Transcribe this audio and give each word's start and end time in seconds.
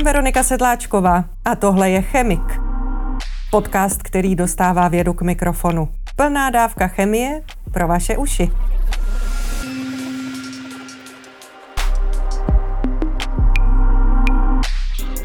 Jsem 0.00 0.04
Veronika 0.04 0.42
Sedláčková 0.42 1.24
a 1.44 1.56
tohle 1.56 1.90
je 1.90 2.02
Chemik. 2.02 2.60
Podcast, 3.50 4.02
který 4.02 4.34
dostává 4.34 4.88
vědu 4.88 5.12
k 5.12 5.22
mikrofonu. 5.22 5.88
Plná 6.16 6.50
dávka 6.50 6.88
chemie 6.88 7.42
pro 7.72 7.88
vaše 7.88 8.16
uši. 8.16 8.50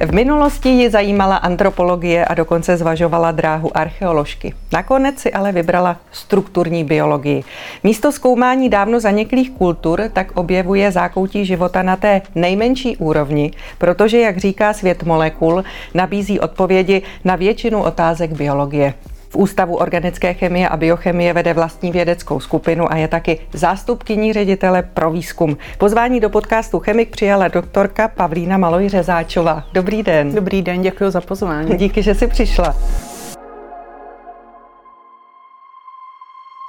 V 0.05 0.13
minulosti 0.13 0.69
ji 0.69 0.89
zajímala 0.89 1.35
antropologie 1.35 2.25
a 2.25 2.33
dokonce 2.33 2.77
zvažovala 2.77 3.31
dráhu 3.31 3.77
archeoložky. 3.77 4.53
Nakonec 4.73 5.19
si 5.19 5.33
ale 5.33 5.51
vybrala 5.51 5.97
strukturní 6.11 6.83
biologii. 6.83 7.43
Místo 7.83 8.11
zkoumání 8.11 8.69
dávno 8.69 8.99
zaniklých 8.99 9.51
kultur 9.51 10.01
tak 10.13 10.37
objevuje 10.37 10.91
zákoutí 10.91 11.45
života 11.45 11.81
na 11.81 11.95
té 11.95 12.21
nejmenší 12.35 12.97
úrovni, 12.97 13.51
protože, 13.77 14.19
jak 14.19 14.37
říká 14.37 14.73
svět 14.73 15.03
molekul, 15.03 15.63
nabízí 15.93 16.39
odpovědi 16.39 17.01
na 17.23 17.35
většinu 17.35 17.83
otázek 17.83 18.33
biologie. 18.33 18.93
Ústavu 19.35 19.75
organické 19.75 20.33
chemie 20.33 20.69
a 20.69 20.77
biochemie 20.77 21.33
vede 21.33 21.53
vlastní 21.53 21.91
vědeckou 21.91 22.39
skupinu 22.39 22.91
a 22.91 22.95
je 22.95 23.07
taky 23.07 23.39
zástupkyní 23.53 24.33
ředitele 24.33 24.83
pro 24.83 25.11
výzkum. 25.11 25.57
Pozvání 25.77 26.19
do 26.19 26.29
podcastu 26.29 26.79
Chemik 26.79 27.09
přijala 27.09 27.47
doktorka 27.47 28.07
Pavlína 28.07 28.57
Maloj 28.57 28.89
Řezáčová. 28.89 29.63
Dobrý 29.73 30.03
den. 30.03 30.35
Dobrý 30.35 30.61
den, 30.61 30.81
děkuji 30.81 31.11
za 31.11 31.21
pozvání. 31.21 31.77
Díky, 31.77 32.03
že 32.03 32.15
jsi 32.15 32.27
přišla. 32.27 32.75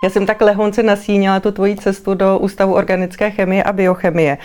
Já 0.05 0.11
jsem 0.11 0.27
tak 0.27 0.41
lehonce 0.41 0.83
nasínila 0.83 1.41
tu 1.41 1.53
tvoji 1.53 1.77
cestu 1.77 2.15
do 2.15 2.39
Ústavu 2.39 2.75
organické 2.75 3.31
chemie 3.31 3.63
a 3.63 3.73
biochemie. 3.73 4.39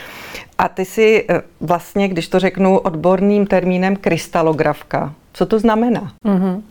A 0.58 0.68
ty 0.68 0.84
si 0.84 1.24
eh, 1.28 1.42
vlastně, 1.60 2.08
když 2.08 2.28
to 2.28 2.38
řeknu 2.38 2.78
odborným 2.78 3.46
termínem, 3.46 3.96
krystalografka. 3.96 5.14
Co 5.32 5.46
to 5.46 5.58
znamená? 5.58 6.12
Mm-hmm. 6.24 6.62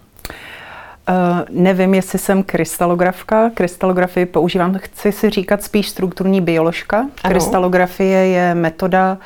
Uh, 1.09 1.15
nevím, 1.49 1.93
jestli 1.93 2.19
jsem 2.19 2.43
krystalografka. 2.43 3.49
Krystalografii 3.49 4.25
používám, 4.25 4.77
chci 4.77 5.11
si 5.11 5.29
říkat 5.29 5.63
spíš 5.63 5.89
strukturní 5.89 6.41
bioložka. 6.41 6.97
Ano. 6.97 7.09
Krystalografie 7.27 8.27
je 8.27 8.55
metoda, 8.55 9.17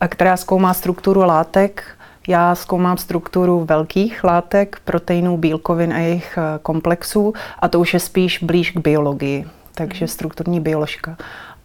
eh, 0.00 0.08
která 0.08 0.36
zkoumá 0.36 0.74
strukturu 0.74 1.20
látek. 1.20 1.84
Já 2.28 2.54
zkoumám 2.54 2.96
strukturu 2.96 3.64
velkých 3.64 4.24
látek, 4.24 4.78
proteinů, 4.84 5.36
bílkovin 5.36 5.92
a 5.92 5.98
jejich 5.98 6.38
eh, 6.38 6.58
komplexů 6.62 7.32
a 7.58 7.68
to 7.68 7.80
už 7.80 7.94
je 7.94 8.00
spíš 8.00 8.42
blíž 8.42 8.70
k 8.70 8.78
biologii, 8.78 9.46
takže 9.74 10.08
strukturní 10.08 10.60
bioložka. 10.60 11.16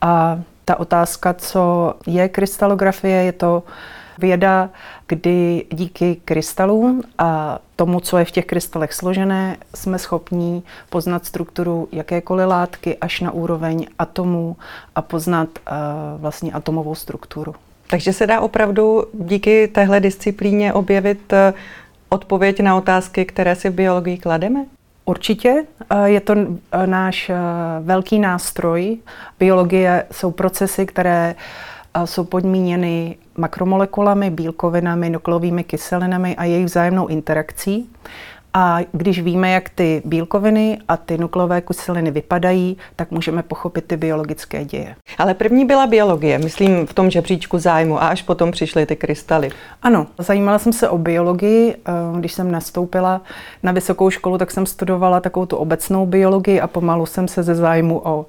A 0.01 0.39
ta 0.65 0.79
otázka, 0.79 1.33
co 1.33 1.93
je 2.07 2.29
krystalografie, 2.29 3.23
je 3.23 3.31
to 3.31 3.63
věda, 4.19 4.69
kdy 5.07 5.65
díky 5.71 6.21
krystalům 6.25 7.03
a 7.17 7.59
tomu, 7.75 7.99
co 7.99 8.17
je 8.17 8.25
v 8.25 8.31
těch 8.31 8.45
krystalech 8.45 8.93
složené, 8.93 9.57
jsme 9.75 9.99
schopní 9.99 10.63
poznat 10.89 11.25
strukturu 11.25 11.87
jakékoliv 11.91 12.47
látky 12.47 12.97
až 12.97 13.21
na 13.21 13.31
úroveň 13.31 13.87
atomů 13.99 14.57
a 14.95 15.01
poznat 15.01 15.49
uh, 15.49 15.75
vlastně 16.21 16.51
atomovou 16.51 16.95
strukturu. 16.95 17.55
Takže 17.89 18.13
se 18.13 18.27
dá 18.27 18.41
opravdu 18.41 19.03
díky 19.13 19.67
téhle 19.67 19.99
disciplíně 19.99 20.73
objevit 20.73 21.33
uh, 21.33 21.37
odpověď 22.09 22.59
na 22.59 22.77
otázky, 22.77 23.25
které 23.25 23.55
si 23.55 23.69
v 23.69 23.73
biologii 23.73 24.17
klademe? 24.17 24.65
Určitě. 25.05 25.65
Je 26.05 26.19
to 26.19 26.35
náš 26.85 27.31
velký 27.81 28.19
nástroj. 28.19 28.97
Biologie 29.39 30.05
jsou 30.11 30.31
procesy, 30.31 30.85
které 30.85 31.35
jsou 32.05 32.23
podmíněny 32.23 33.15
makromolekulami, 33.39 34.29
bílkovinami, 34.29 35.09
nukleovými 35.09 35.63
kyselinami 35.63 36.35
a 36.35 36.43
jejich 36.43 36.65
vzájemnou 36.65 37.07
interakcí. 37.07 37.89
A 38.53 38.77
když 38.91 39.21
víme, 39.21 39.51
jak 39.51 39.69
ty 39.69 40.01
bílkoviny 40.05 40.77
a 40.87 40.97
ty 40.97 41.17
nukleové 41.17 41.61
kyseliny 41.61 42.11
vypadají, 42.11 42.77
tak 42.95 43.11
můžeme 43.11 43.43
pochopit 43.43 43.85
ty 43.85 43.97
biologické 43.97 44.65
děje. 44.65 44.95
Ale 45.17 45.33
první 45.33 45.65
byla 45.65 45.87
biologie, 45.87 46.37
myslím 46.37 46.87
v 46.87 46.93
tom 46.93 47.09
žebříčku 47.09 47.59
zájmu 47.59 48.01
a 48.01 48.07
až 48.07 48.21
potom 48.21 48.51
přišly 48.51 48.85
ty 48.85 48.95
krystaly. 48.95 49.49
Ano, 49.81 50.07
zajímala 50.17 50.59
jsem 50.59 50.73
se 50.73 50.89
o 50.89 50.97
biologii. 50.97 51.75
Eh, 51.75 51.91
když 52.19 52.33
jsem 52.33 52.51
nastoupila 52.51 53.21
na 53.63 53.71
vysokou 53.71 54.09
školu, 54.09 54.37
tak 54.37 54.51
jsem 54.51 54.65
studovala 54.65 55.19
takovou 55.19 55.45
tu 55.45 55.57
obecnou 55.57 56.05
biologii 56.05 56.61
a 56.61 56.67
pomalu 56.67 57.05
jsem 57.05 57.27
se 57.27 57.43
ze 57.43 57.55
zájmu 57.55 58.01
o 58.03 58.25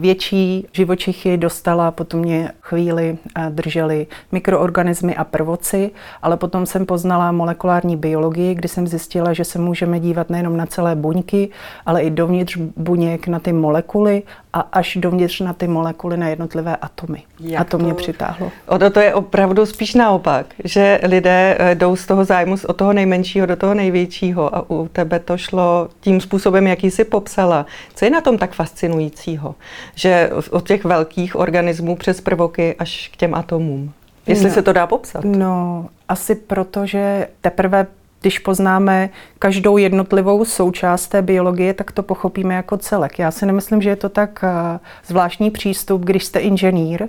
větší 0.00 0.66
živočichy 0.72 1.36
dostala, 1.36 1.90
potom 1.90 2.20
mě 2.20 2.52
chvíli 2.60 3.18
eh, 3.36 3.50
drželi 3.50 4.06
mikroorganismy 4.32 5.16
a 5.16 5.24
prvoci, 5.24 5.90
ale 6.22 6.36
potom 6.36 6.66
jsem 6.66 6.86
poznala 6.86 7.32
molekulární 7.32 7.96
biologii, 7.96 8.54
kdy 8.54 8.68
jsem 8.68 8.86
zjistila, 8.86 9.32
že 9.32 9.44
se 9.44 9.58
můžeme 9.58 10.00
dívat 10.00 10.30
nejenom 10.30 10.56
na 10.56 10.66
celé 10.66 10.94
buňky, 10.94 11.48
ale 11.86 12.02
i 12.02 12.10
dovnitř 12.10 12.56
buněk 12.76 13.28
na 13.28 13.38
ty 13.38 13.52
molekuly 13.52 14.22
a 14.52 14.60
až 14.60 14.96
dovnitř 15.00 15.40
na 15.40 15.52
ty 15.52 15.68
molekuly 15.68 16.16
na 16.16 16.28
jednotlivé 16.28 16.76
atomy. 16.76 17.22
Jak 17.40 17.60
a 17.60 17.64
to, 17.64 17.78
to 17.78 17.84
mě 17.84 17.94
přitáhlo. 17.94 18.50
Ono 18.66 18.90
to 18.90 19.00
je 19.00 19.14
opravdu 19.14 19.66
spíš 19.66 19.94
naopak, 19.94 20.46
že 20.64 21.00
lidé 21.02 21.56
eh, 21.58 21.74
jdou 21.74 21.96
z 21.96 22.06
toho 22.06 22.24
zájmu 22.24 22.56
od 22.66 22.76
toho 22.76 22.92
nejmenšího 22.92 23.46
do 23.46 23.56
toho 23.56 23.74
největšího 23.74 24.56
a 24.56 24.70
u 24.70 24.88
tebe 24.88 25.18
to 25.18 25.38
šlo 25.38 25.88
tím 26.00 26.20
způsobem, 26.20 26.66
jaký 26.66 26.90
jsi 26.90 27.04
popsala. 27.04 27.66
Co 27.94 28.04
je 28.04 28.10
na 28.10 28.20
tom 28.20 28.38
tak 28.38 28.52
fascinujícího? 28.52 29.54
Že 29.94 30.30
od 30.50 30.66
těch 30.66 30.84
velkých 30.84 31.36
organismů 31.36 31.96
přes 31.96 32.20
prvoky 32.20 32.74
až 32.78 33.10
k 33.12 33.16
těm 33.16 33.34
atomům. 33.34 33.92
Jestli 34.26 34.48
no, 34.48 34.54
se 34.54 34.62
to 34.62 34.72
dá 34.72 34.86
popsat. 34.86 35.24
No, 35.24 35.88
asi 36.08 36.34
proto, 36.34 36.86
že 36.86 37.28
teprve 37.40 37.86
když 38.20 38.38
poznáme 38.38 39.10
každou 39.38 39.76
jednotlivou 39.76 40.44
součást 40.44 41.08
té 41.08 41.22
biologie, 41.22 41.74
tak 41.74 41.92
to 41.92 42.02
pochopíme 42.02 42.54
jako 42.54 42.76
celek. 42.76 43.18
Já 43.18 43.30
si 43.30 43.46
nemyslím, 43.46 43.82
že 43.82 43.90
je 43.90 43.96
to 43.96 44.08
tak 44.08 44.44
eh, 44.44 44.80
zvláštní 45.06 45.50
přístup, 45.50 46.04
když 46.04 46.24
jste 46.24 46.40
inženýr 46.40 47.08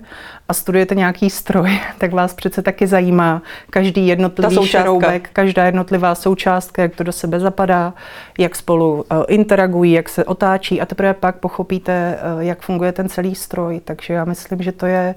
a 0.50 0.54
studujete 0.54 0.96
nějaký 0.96 1.30
stroj, 1.30 1.80
tak 1.98 2.14
vás 2.14 2.34
přece 2.34 2.62
taky 2.62 2.88
zajímá 2.88 3.42
každý 3.70 4.08
jednotlivý 4.08 4.68
šroubek, 4.68 5.30
každá 5.34 5.66
jednotlivá 5.66 6.16
součástka, 6.16 6.82
jak 6.82 6.96
to 6.96 7.04
do 7.04 7.12
sebe 7.12 7.40
zapadá, 7.40 7.94
jak 8.38 8.56
spolu 8.56 9.06
eh, 9.10 9.16
interagují, 9.28 9.92
jak 9.92 10.10
se 10.10 10.26
otáčí 10.26 10.82
a 10.82 10.86
teprve 10.86 11.14
pak 11.14 11.36
pochopíte, 11.36 12.20
eh, 12.20 12.44
jak 12.46 12.62
funguje 12.62 12.92
ten 12.92 13.10
celý 13.10 13.36
stroj. 13.36 13.82
Takže 13.86 14.14
já 14.14 14.26
myslím, 14.26 14.62
že 14.62 14.72
to 14.72 14.86
je 14.86 15.16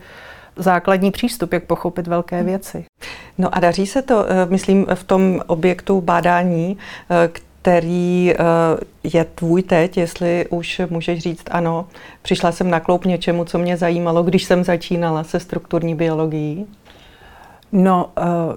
základní 0.56 1.10
přístup, 1.10 1.53
jak 1.53 1.65
pochopit 1.65 2.06
velké 2.06 2.37
hmm. 2.37 2.47
věci. 2.47 2.84
No 3.38 3.56
a 3.56 3.60
daří 3.60 3.87
se 3.87 4.03
to, 4.03 4.26
eh, 4.28 4.47
myslím, 4.47 4.87
v 4.94 5.04
tom 5.04 5.41
objektu 5.47 6.00
bádání, 6.00 6.78
eh, 7.10 7.31
který 7.32 8.32
eh, 8.32 8.37
je 9.04 9.25
tvůj 9.25 9.62
teď, 9.62 9.97
jestli 9.97 10.47
už 10.50 10.81
můžeš 10.91 11.19
říct 11.19 11.44
ano, 11.50 11.87
přišla 12.22 12.53
jsem 12.53 12.70
na 12.70 12.81
kloup 12.81 13.04
něčemu, 13.04 13.44
co 13.44 13.59
mě 13.59 13.76
zajímalo, 13.76 14.22
když 14.22 14.44
jsem 14.44 14.64
začínala 14.64 15.25
se 15.25 15.41
strukturní 15.41 15.94
biologií? 15.94 16.66
No, 17.72 18.10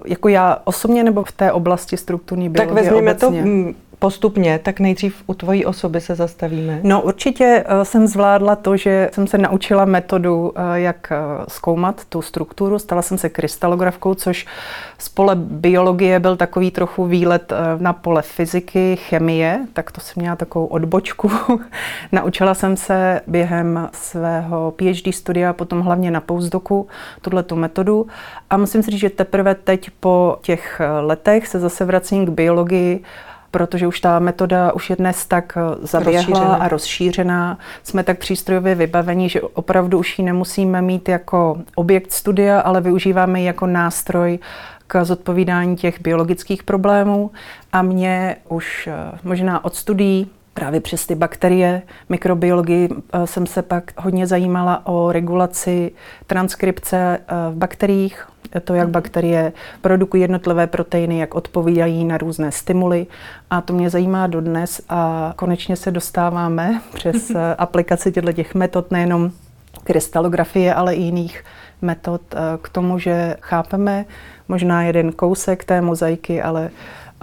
jako 0.06 0.28
já 0.28 0.58
osobně 0.64 1.04
nebo 1.04 1.24
v 1.24 1.32
té 1.32 1.52
oblasti 1.52 1.96
strukturní 1.96 2.48
biologie 2.48 2.74
Tak 2.74 2.84
vezměme 2.84 3.10
obecně? 3.10 3.42
to 3.42 3.78
postupně, 3.98 4.60
tak 4.62 4.80
nejdřív 4.80 5.22
u 5.26 5.34
tvojí 5.34 5.64
osoby 5.64 6.00
se 6.00 6.14
zastavíme. 6.14 6.80
No 6.82 7.02
určitě 7.02 7.64
eh, 7.66 7.84
jsem 7.84 8.06
zvládla 8.06 8.56
to, 8.56 8.76
že 8.76 9.10
jsem 9.12 9.26
se 9.26 9.38
naučila 9.38 9.84
metodu, 9.84 10.52
eh, 10.56 10.80
jak 10.80 11.12
eh, 11.12 11.16
zkoumat 11.48 12.04
tu 12.04 12.22
strukturu. 12.22 12.78
Stala 12.78 13.02
jsem 13.02 13.18
se 13.18 13.28
krystalografkou, 13.28 14.14
což 14.14 14.46
z 14.98 15.08
pole 15.08 15.36
biologie 15.36 16.20
byl 16.20 16.36
takový 16.36 16.70
trochu 16.70 17.04
výlet 17.04 17.52
na 17.78 17.92
pole 17.92 18.22
fyziky, 18.22 18.96
chemie, 18.96 19.60
tak 19.72 19.92
to 19.92 20.00
jsem 20.00 20.20
měla 20.20 20.36
takovou 20.36 20.66
odbočku. 20.66 21.30
Naučila 22.12 22.54
jsem 22.54 22.76
se 22.76 23.20
během 23.26 23.88
svého 23.92 24.70
PhD 24.76 25.14
studia, 25.14 25.52
potom 25.52 25.80
hlavně 25.80 26.10
na 26.10 26.20
postdoku, 26.20 26.86
tuhle 27.22 27.42
tu 27.42 27.56
metodu. 27.56 28.06
A 28.50 28.56
musím 28.56 28.82
si 28.82 28.90
říct, 28.90 29.00
že 29.00 29.10
teprve 29.10 29.54
teď 29.54 29.90
po 30.00 30.38
těch 30.42 30.80
letech 31.00 31.46
se 31.46 31.60
zase 31.60 31.84
vracím 31.84 32.26
k 32.26 32.30
biologii 32.30 33.04
protože 33.50 33.86
už 33.86 34.00
ta 34.00 34.18
metoda 34.18 34.72
už 34.72 34.90
je 34.90 34.96
dnes 34.96 35.26
tak 35.26 35.56
eh, 35.56 35.86
zaběhlá 35.86 36.22
rozšířená. 36.22 36.54
a 36.54 36.68
rozšířená. 36.68 37.58
Jsme 37.82 38.02
tak 38.02 38.18
přístrojově 38.18 38.74
vybavení, 38.74 39.28
že 39.28 39.40
opravdu 39.40 39.98
už 39.98 40.18
ji 40.18 40.24
nemusíme 40.24 40.82
mít 40.82 41.08
jako 41.08 41.58
objekt 41.74 42.12
studia, 42.12 42.60
ale 42.60 42.80
využíváme 42.80 43.40
ji 43.40 43.46
jako 43.46 43.66
nástroj 43.66 44.38
k 44.86 45.04
zodpovídání 45.04 45.76
těch 45.76 46.00
biologických 46.00 46.62
problémů. 46.62 47.30
A 47.72 47.82
mě 47.82 48.36
už 48.48 48.86
eh, 48.86 49.18
možná 49.24 49.64
od 49.64 49.74
studií 49.74 50.30
právě 50.58 50.80
přes 50.80 51.06
ty 51.06 51.14
bakterie, 51.14 51.82
mikrobiologii 52.08 52.88
eh, 53.12 53.26
jsem 53.26 53.46
se 53.46 53.62
pak 53.62 53.92
hodně 53.96 54.26
zajímala 54.26 54.86
o 54.86 55.12
regulaci 55.12 55.92
transkripce 56.26 57.18
v 57.50 57.54
bakteriích, 57.54 58.28
to, 58.64 58.74
jak 58.74 58.88
bakterie 58.88 59.52
produkují 59.80 60.22
jednotlivé 60.22 60.66
proteiny, 60.66 61.18
jak 61.18 61.34
odpovídají 61.34 62.04
na 62.04 62.18
různé 62.18 62.52
stimuly. 62.52 63.06
A 63.50 63.60
to 63.60 63.72
mě 63.72 63.90
zajímá 63.90 64.26
dodnes 64.26 64.80
a 64.88 65.32
konečně 65.36 65.76
se 65.76 65.90
dostáváme 65.90 66.80
přes 66.94 67.32
aplikaci 67.58 68.12
těchto 68.12 68.32
těch 68.32 68.54
metod 68.54 68.90
nejenom 68.90 69.30
krystalografie, 69.84 70.74
ale 70.74 70.94
i 70.94 71.02
jiných 71.02 71.44
metod 71.82 72.20
k 72.62 72.68
tomu, 72.68 72.98
že 72.98 73.36
chápeme 73.40 74.04
možná 74.48 74.82
jeden 74.82 75.12
kousek 75.12 75.64
té 75.64 75.80
mozaiky, 75.80 76.42
ale 76.42 76.70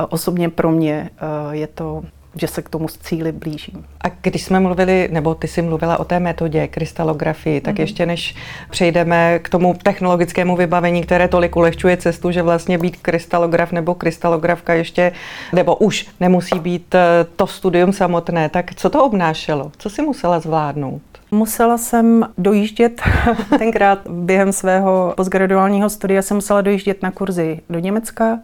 osobně 0.09 0.49
pro 0.49 0.71
mě 0.71 1.09
je 1.51 1.67
to 1.67 2.03
že 2.35 2.47
se 2.47 2.61
k 2.61 2.69
tomu 2.69 2.87
cíli 2.87 3.31
blížím. 3.31 3.85
A 4.01 4.07
když 4.21 4.43
jsme 4.43 4.59
mluvili, 4.59 5.09
nebo 5.11 5.35
ty 5.35 5.47
jsi 5.47 5.61
mluvila 5.61 5.99
o 5.99 6.05
té 6.05 6.19
metodě 6.19 6.67
krystalografii, 6.67 7.61
tak 7.61 7.75
mm-hmm. 7.75 7.81
ještě 7.81 8.05
než 8.05 8.35
přejdeme 8.69 9.39
k 9.39 9.49
tomu 9.49 9.73
technologickému 9.83 10.55
vybavení, 10.55 11.03
které 11.03 11.27
tolik 11.27 11.55
ulehčuje 11.55 11.97
cestu, 11.97 12.31
že 12.31 12.41
vlastně 12.41 12.77
být 12.77 12.97
krystalograf 12.97 13.71
nebo 13.71 13.95
krystalografka 13.95 14.73
ještě, 14.73 15.11
nebo 15.53 15.75
už 15.75 16.07
nemusí 16.19 16.59
být 16.59 16.95
eh, 16.95 17.25
to 17.35 17.47
studium 17.47 17.93
samotné, 17.93 18.49
tak 18.49 18.75
co 18.75 18.89
to 18.89 19.05
obnášelo? 19.05 19.71
Co 19.77 19.89
si 19.89 20.01
musela 20.01 20.39
zvládnout? 20.39 21.01
Musela 21.31 21.77
jsem 21.77 22.27
dojíždět, 22.37 23.01
tenkrát 23.59 23.99
během 24.09 24.53
svého 24.53 25.13
postgraduálního 25.17 25.89
studia 25.89 26.21
jsem 26.21 26.37
musela 26.37 26.61
dojíždět 26.61 27.03
na 27.03 27.11
kurzy 27.11 27.59
do 27.69 27.79
Německa, 27.79 28.39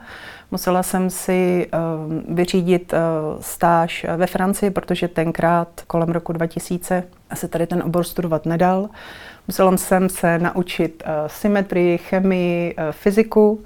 Musela 0.51 0.83
jsem 0.83 1.09
si 1.09 1.67
uh, 1.73 2.35
vyřídit 2.35 2.93
uh, 2.93 2.99
stáž 3.41 4.05
ve 4.17 4.27
Francii, 4.27 4.71
protože 4.71 5.07
tenkrát 5.07 5.67
kolem 5.87 6.09
roku 6.09 6.33
2000 6.33 7.03
se 7.33 7.47
tady 7.47 7.67
ten 7.67 7.83
obor 7.83 8.03
studovat 8.03 8.45
nedal. 8.45 8.89
Musela 9.47 9.77
jsem 9.77 10.09
se 10.09 10.39
naučit 10.39 11.03
uh, 11.05 11.11
symetrii, 11.27 11.97
chemii, 11.97 12.75
fyziku. 12.91 13.63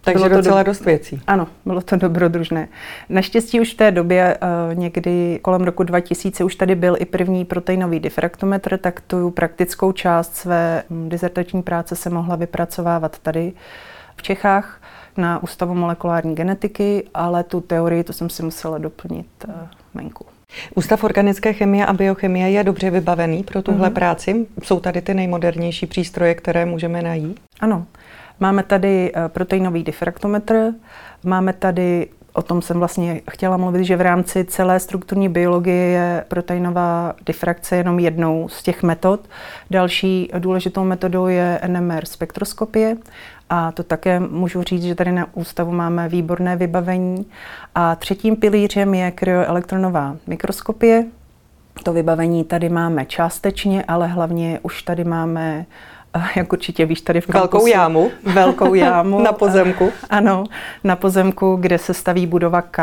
Takže 0.00 0.18
bylo 0.18 0.28
to 0.28 0.36
docela 0.36 0.62
do... 0.62 0.70
dost 0.70 0.84
věcí. 0.84 1.22
Ano, 1.26 1.46
bylo 1.64 1.80
to 1.80 1.96
dobrodružné. 1.96 2.68
Naštěstí 3.08 3.60
už 3.60 3.74
v 3.74 3.76
té 3.76 3.90
době, 3.90 4.38
někdy 4.74 5.38
kolem 5.42 5.62
roku 5.62 5.82
2000, 5.82 6.44
už 6.44 6.54
tady 6.54 6.74
byl 6.74 6.96
i 6.98 7.04
první 7.04 7.44
proteinový 7.44 8.00
difraktometr, 8.00 8.78
tak 8.78 9.00
tu 9.00 9.30
praktickou 9.30 9.92
část 9.92 10.36
své 10.36 10.82
um, 10.88 11.08
dizertační 11.08 11.62
práce 11.62 11.96
se 11.96 12.10
mohla 12.10 12.36
vypracovávat 12.36 13.18
tady 13.18 13.52
v 14.16 14.22
Čechách 14.22 14.80
na 15.20 15.42
Ústavu 15.42 15.74
molekulární 15.74 16.34
genetiky, 16.34 17.04
ale 17.14 17.44
tu 17.44 17.60
teorii 17.60 18.04
to 18.04 18.12
jsem 18.12 18.30
si 18.30 18.42
musela 18.42 18.78
doplnit 18.78 19.26
uh, 19.48 19.54
venku. 19.94 20.26
Ústav 20.74 21.04
organické 21.04 21.52
chemie 21.52 21.86
a 21.86 21.92
biochemie 21.92 22.50
je 22.50 22.64
dobře 22.64 22.90
vybavený 22.90 23.42
pro 23.42 23.62
tuhle 23.62 23.88
mm-hmm. 23.88 23.94
práci. 23.94 24.46
Jsou 24.62 24.80
tady 24.80 25.02
ty 25.02 25.14
nejmodernější 25.14 25.86
přístroje, 25.86 26.34
které 26.34 26.66
můžeme 26.66 27.02
najít? 27.02 27.40
Ano. 27.60 27.86
Máme 28.40 28.62
tady 28.62 29.12
uh, 29.12 29.28
proteinový 29.28 29.82
difraktometr, 29.82 30.72
máme 31.24 31.52
tady 31.52 32.08
O 32.32 32.42
tom 32.42 32.62
jsem 32.62 32.78
vlastně 32.78 33.20
chtěla 33.30 33.56
mluvit, 33.56 33.84
že 33.84 33.96
v 33.96 34.00
rámci 34.00 34.44
celé 34.44 34.80
strukturní 34.80 35.28
biologie 35.28 35.84
je 35.84 36.24
proteinová 36.28 37.14
difrakce 37.26 37.76
jenom 37.76 37.98
jednou 37.98 38.48
z 38.48 38.62
těch 38.62 38.82
metod. 38.82 39.20
Další 39.70 40.30
důležitou 40.38 40.84
metodou 40.84 41.26
je 41.26 41.60
NMR 41.66 42.04
spektroskopie 42.04 42.96
a 43.50 43.72
to 43.72 43.82
také 43.82 44.20
můžu 44.20 44.62
říct, 44.62 44.82
že 44.82 44.94
tady 44.94 45.12
na 45.12 45.26
ústavu 45.34 45.72
máme 45.72 46.08
výborné 46.08 46.56
vybavení. 46.56 47.26
A 47.74 47.96
třetím 47.96 48.36
pilířem 48.36 48.94
je 48.94 49.10
kryoelektronová 49.10 50.16
mikroskopie. 50.26 51.04
To 51.82 51.92
vybavení 51.92 52.44
tady 52.44 52.68
máme 52.68 53.06
částečně, 53.06 53.84
ale 53.88 54.06
hlavně 54.06 54.60
už 54.62 54.82
tady 54.82 55.04
máme 55.04 55.66
eh, 56.16 56.22
jak 56.36 56.52
určitě 56.52 56.86
víš, 56.86 57.00
tady 57.00 57.20
v 57.20 57.26
kampusu. 57.26 57.50
Velkou 57.50 57.66
jámu. 57.66 58.10
Velkou 58.22 58.74
jámu. 58.74 59.20
na 59.22 59.32
pozemku. 59.32 59.92
Ano, 60.10 60.44
na 60.84 60.96
pozemku, 60.96 61.56
kde 61.56 61.78
se 61.78 61.94
staví 61.94 62.26
budova 62.26 62.62
K, 62.62 62.78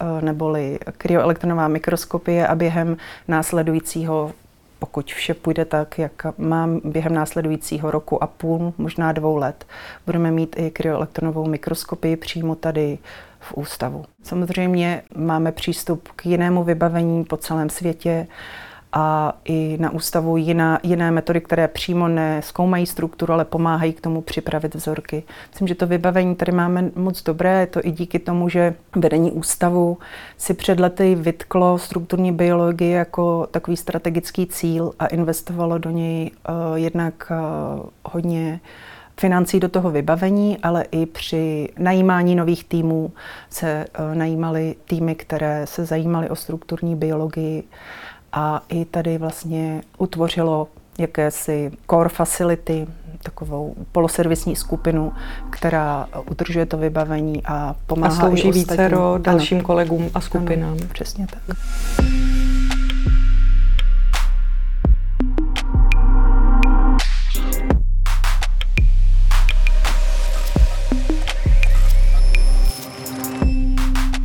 eh, 0.00 0.24
neboli 0.24 0.78
kryoelektronová 0.98 1.68
mikroskopie 1.68 2.46
a 2.46 2.54
během 2.54 2.96
následujícího 3.28 4.32
pokud 4.78 5.06
vše 5.06 5.34
půjde 5.34 5.64
tak, 5.64 5.98
jak 5.98 6.38
mám 6.38 6.80
během 6.84 7.14
následujícího 7.14 7.90
roku 7.90 8.22
a 8.22 8.26
půl, 8.26 8.74
možná 8.78 9.12
dvou 9.12 9.36
let, 9.36 9.66
budeme 10.06 10.30
mít 10.30 10.56
i 10.58 10.70
kryoelektronovou 10.70 11.46
mikroskopii 11.46 12.16
přímo 12.16 12.54
tady 12.54 12.98
v 13.40 13.54
ústavu. 13.54 14.04
Samozřejmě 14.22 15.02
máme 15.16 15.52
přístup 15.52 16.08
k 16.16 16.26
jinému 16.26 16.64
vybavení 16.64 17.24
po 17.24 17.36
celém 17.36 17.70
světě 17.70 18.26
a 18.92 19.32
i 19.44 19.76
na 19.80 19.90
ústavu 19.90 20.36
jiná, 20.36 20.80
jiné 20.82 21.10
metody, 21.10 21.40
které 21.40 21.68
přímo 21.68 22.08
neskoumají 22.08 22.86
strukturu, 22.86 23.32
ale 23.32 23.44
pomáhají 23.44 23.92
k 23.92 24.00
tomu 24.00 24.20
připravit 24.20 24.74
vzorky. 24.74 25.22
Myslím, 25.50 25.68
že 25.68 25.74
to 25.74 25.86
vybavení 25.86 26.34
tady 26.34 26.52
máme 26.52 26.90
moc 26.94 27.22
dobré, 27.22 27.60
je 27.60 27.66
to 27.66 27.80
i 27.82 27.90
díky 27.90 28.18
tomu, 28.18 28.48
že 28.48 28.74
vedení 28.96 29.32
ústavu 29.32 29.98
si 30.38 30.54
před 30.54 30.80
lety 30.80 31.14
vytklo 31.14 31.78
strukturní 31.78 32.32
biologii 32.32 32.92
jako 32.92 33.48
takový 33.50 33.76
strategický 33.76 34.46
cíl 34.46 34.92
a 34.98 35.06
investovalo 35.06 35.78
do 35.78 35.90
něj 35.90 36.30
uh, 36.48 36.76
jednak 36.76 37.32
uh, 37.32 37.86
hodně 38.04 38.60
financí 39.20 39.60
do 39.60 39.68
toho 39.68 39.90
vybavení, 39.90 40.58
ale 40.58 40.84
i 40.90 41.06
při 41.06 41.68
najímání 41.78 42.34
nových 42.34 42.64
týmů 42.64 43.12
se 43.50 43.86
uh, 43.98 44.14
najímaly 44.14 44.74
týmy, 44.84 45.14
které 45.14 45.66
se 45.66 45.84
zajímaly 45.84 46.30
o 46.30 46.36
strukturní 46.36 46.96
biologii 46.96 47.64
a 48.32 48.62
i 48.68 48.84
tady 48.84 49.18
vlastně 49.18 49.82
utvořilo 49.98 50.68
jakési 50.98 51.70
core 51.90 52.08
facility, 52.08 52.86
takovou 53.22 53.74
poloservisní 53.92 54.56
skupinu, 54.56 55.12
která 55.50 56.08
udržuje 56.30 56.66
to 56.66 56.76
vybavení 56.76 57.42
a 57.44 57.74
pomáhá 57.86 58.14
a 58.14 58.16
slouží 58.16 58.52
více 58.52 58.90
dalším 59.18 59.58
ano. 59.58 59.66
kolegům 59.66 60.10
a 60.14 60.20
skupinám. 60.20 60.72
Ano, 60.72 60.88
přesně 60.92 61.26
tak. 61.26 61.56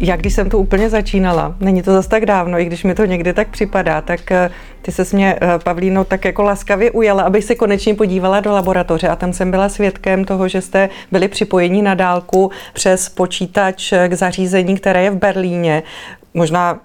Já 0.04 0.16
když 0.16 0.34
jsem 0.34 0.50
to 0.50 0.60
úplně 0.60 0.90
začínala, 0.90 1.56
není 1.60 1.84
to 1.84 1.94
zase 1.94 2.10
tak 2.10 2.26
dávno, 2.26 2.60
i 2.60 2.66
když 2.66 2.84
mi 2.84 2.96
to 2.96 3.06
někdy 3.06 3.34
tak 3.34 3.48
připadá, 3.48 4.02
tak 4.02 4.32
eh, 4.32 4.52
ty 4.82 4.92
se 4.92 5.16
mě, 5.16 5.36
eh, 5.42 5.60
Pavlíno, 5.64 6.04
tak 6.04 6.26
jako 6.26 6.44
laskavě 6.44 6.92
ujala, 6.92 7.24
abych 7.24 7.44
se 7.44 7.56
konečně 7.56 7.96
podívala 7.96 8.40
do 8.40 8.52
laboratoře 8.52 9.08
a 9.08 9.16
tam 9.16 9.34
jsem 9.34 9.52
byla 9.52 9.70
svědkem 9.70 10.26
toho, 10.26 10.48
že 10.48 10.62
jste 10.62 10.90
byli 11.12 11.28
připojeni 11.28 11.82
na 11.82 11.94
dálku 11.94 12.52
přes 12.74 13.10
počítač 13.10 13.94
k 14.08 14.14
zařízení, 14.14 14.78
které 14.78 15.04
je 15.04 15.12
v 15.12 15.16
Berlíně. 15.16 15.84
Možná 16.34 16.80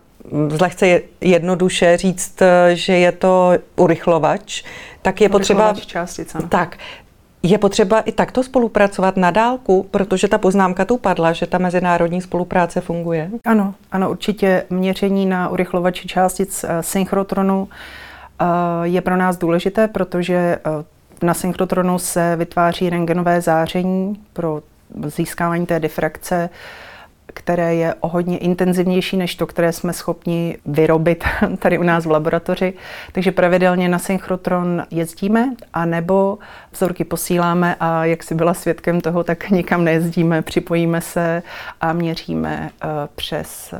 lehce 0.61 1.01
jednoduše 1.21 1.97
říct, 1.97 2.43
eh, 2.43 2.77
že 2.77 2.93
je 2.93 3.13
to 3.13 3.53
urychlovač, 3.77 4.63
tak 5.03 5.21
je 5.21 5.29
potřeba... 5.29 5.75
Částic, 5.75 6.35
ano. 6.35 6.49
Tak, 6.49 6.77
je 7.43 7.59
potřeba 7.59 8.01
i 8.01 8.13
takto 8.13 8.43
spolupracovat 8.43 9.17
na 9.17 9.31
dálku, 9.31 9.87
protože 9.91 10.29
ta 10.29 10.39
poznámka 10.39 10.85
tu 10.85 10.97
padla, 10.97 11.33
že 11.33 11.47
ta 11.47 11.59
mezinárodní 11.59 12.21
spolupráce 12.21 12.81
funguje? 12.81 13.31
Ano, 13.45 13.75
ano, 13.93 14.11
určitě 14.11 14.65
měření 14.71 15.27
na 15.27 15.49
urychlovači 15.49 16.09
částic 16.09 16.65
eh, 16.65 16.83
synchrotronu 16.83 17.69
eh, 18.41 18.45
je 18.83 19.01
pro 19.01 19.17
nás 19.17 19.37
důležité, 19.39 19.89
protože 19.89 20.35
eh, 20.35 20.61
na 21.23 21.35
synchrotronu 21.35 21.99
se 21.99 22.37
vytváří 22.37 22.91
rengenové 22.91 23.41
záření 23.41 24.21
pro 24.33 24.63
získávání 25.07 25.67
té 25.67 25.81
difrakce 25.81 26.51
které 27.35 27.75
je 27.75 27.95
o 27.95 28.09
hodně 28.09 28.39
intenzivnější 28.39 29.17
než 29.17 29.35
to, 29.35 29.47
které 29.47 29.73
jsme 29.73 29.93
schopni 29.93 30.57
vyrobit 30.67 31.25
tady 31.59 31.79
u 31.79 31.83
nás 31.83 32.07
v 32.07 32.11
laboratoři. 32.11 32.75
Takže 33.13 33.33
pravidelně 33.33 33.89
na 33.89 33.99
synchrotron 33.99 34.83
jezdíme, 34.91 35.51
a 35.73 35.85
nebo 35.85 36.39
vzorky 36.73 37.05
posíláme 37.05 37.77
a 37.81 38.05
jak 38.05 38.23
si 38.23 38.35
byla 38.35 38.55
svědkem 38.55 39.01
toho, 39.01 39.25
tak 39.25 39.51
nikam 39.51 39.85
nejezdíme, 39.85 40.43
připojíme 40.43 41.01
se 41.01 41.43
a 41.81 41.93
měříme 41.93 42.71
eh, 42.83 42.87
přes 43.15 43.73
eh, 43.73 43.79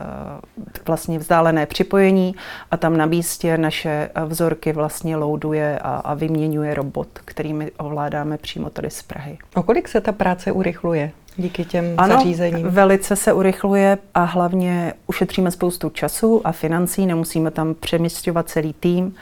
vlastně 0.87 1.19
vzdálené 1.19 1.67
připojení 1.67 2.35
a 2.71 2.77
tam 2.77 2.97
na 2.97 3.07
místě 3.07 3.59
naše 3.59 4.11
eh, 4.15 4.25
vzorky 4.25 4.73
vlastně 4.73 5.17
loaduje 5.17 5.79
a, 5.79 5.97
a 5.97 6.15
vyměňuje 6.15 6.75
robot, 6.75 7.09
kterými 7.25 7.71
ovládáme 7.79 8.39
přímo 8.39 8.71
tady 8.71 8.91
z 8.91 9.03
Prahy. 9.03 9.39
O 9.55 9.63
kolik 9.63 9.89
se 9.89 10.01
ta 10.01 10.13
práce 10.13 10.53
urychluje? 10.53 11.11
Díky 11.39 11.65
těm 11.65 11.85
ano, 11.97 12.15
zařízením. 12.15 12.67
velice 12.67 13.17
se 13.17 13.33
urychluje 13.33 13.99
a 14.15 14.25
hlavně 14.25 14.93
ušetříme 15.07 15.51
spoustu 15.51 15.91
času 15.91 16.41
a 16.45 16.53
financí, 16.53 17.07
nemusíme 17.07 17.51
tam 17.51 17.75
přemysťovat 17.75 18.49
celý 18.49 18.73
tým, 18.73 19.15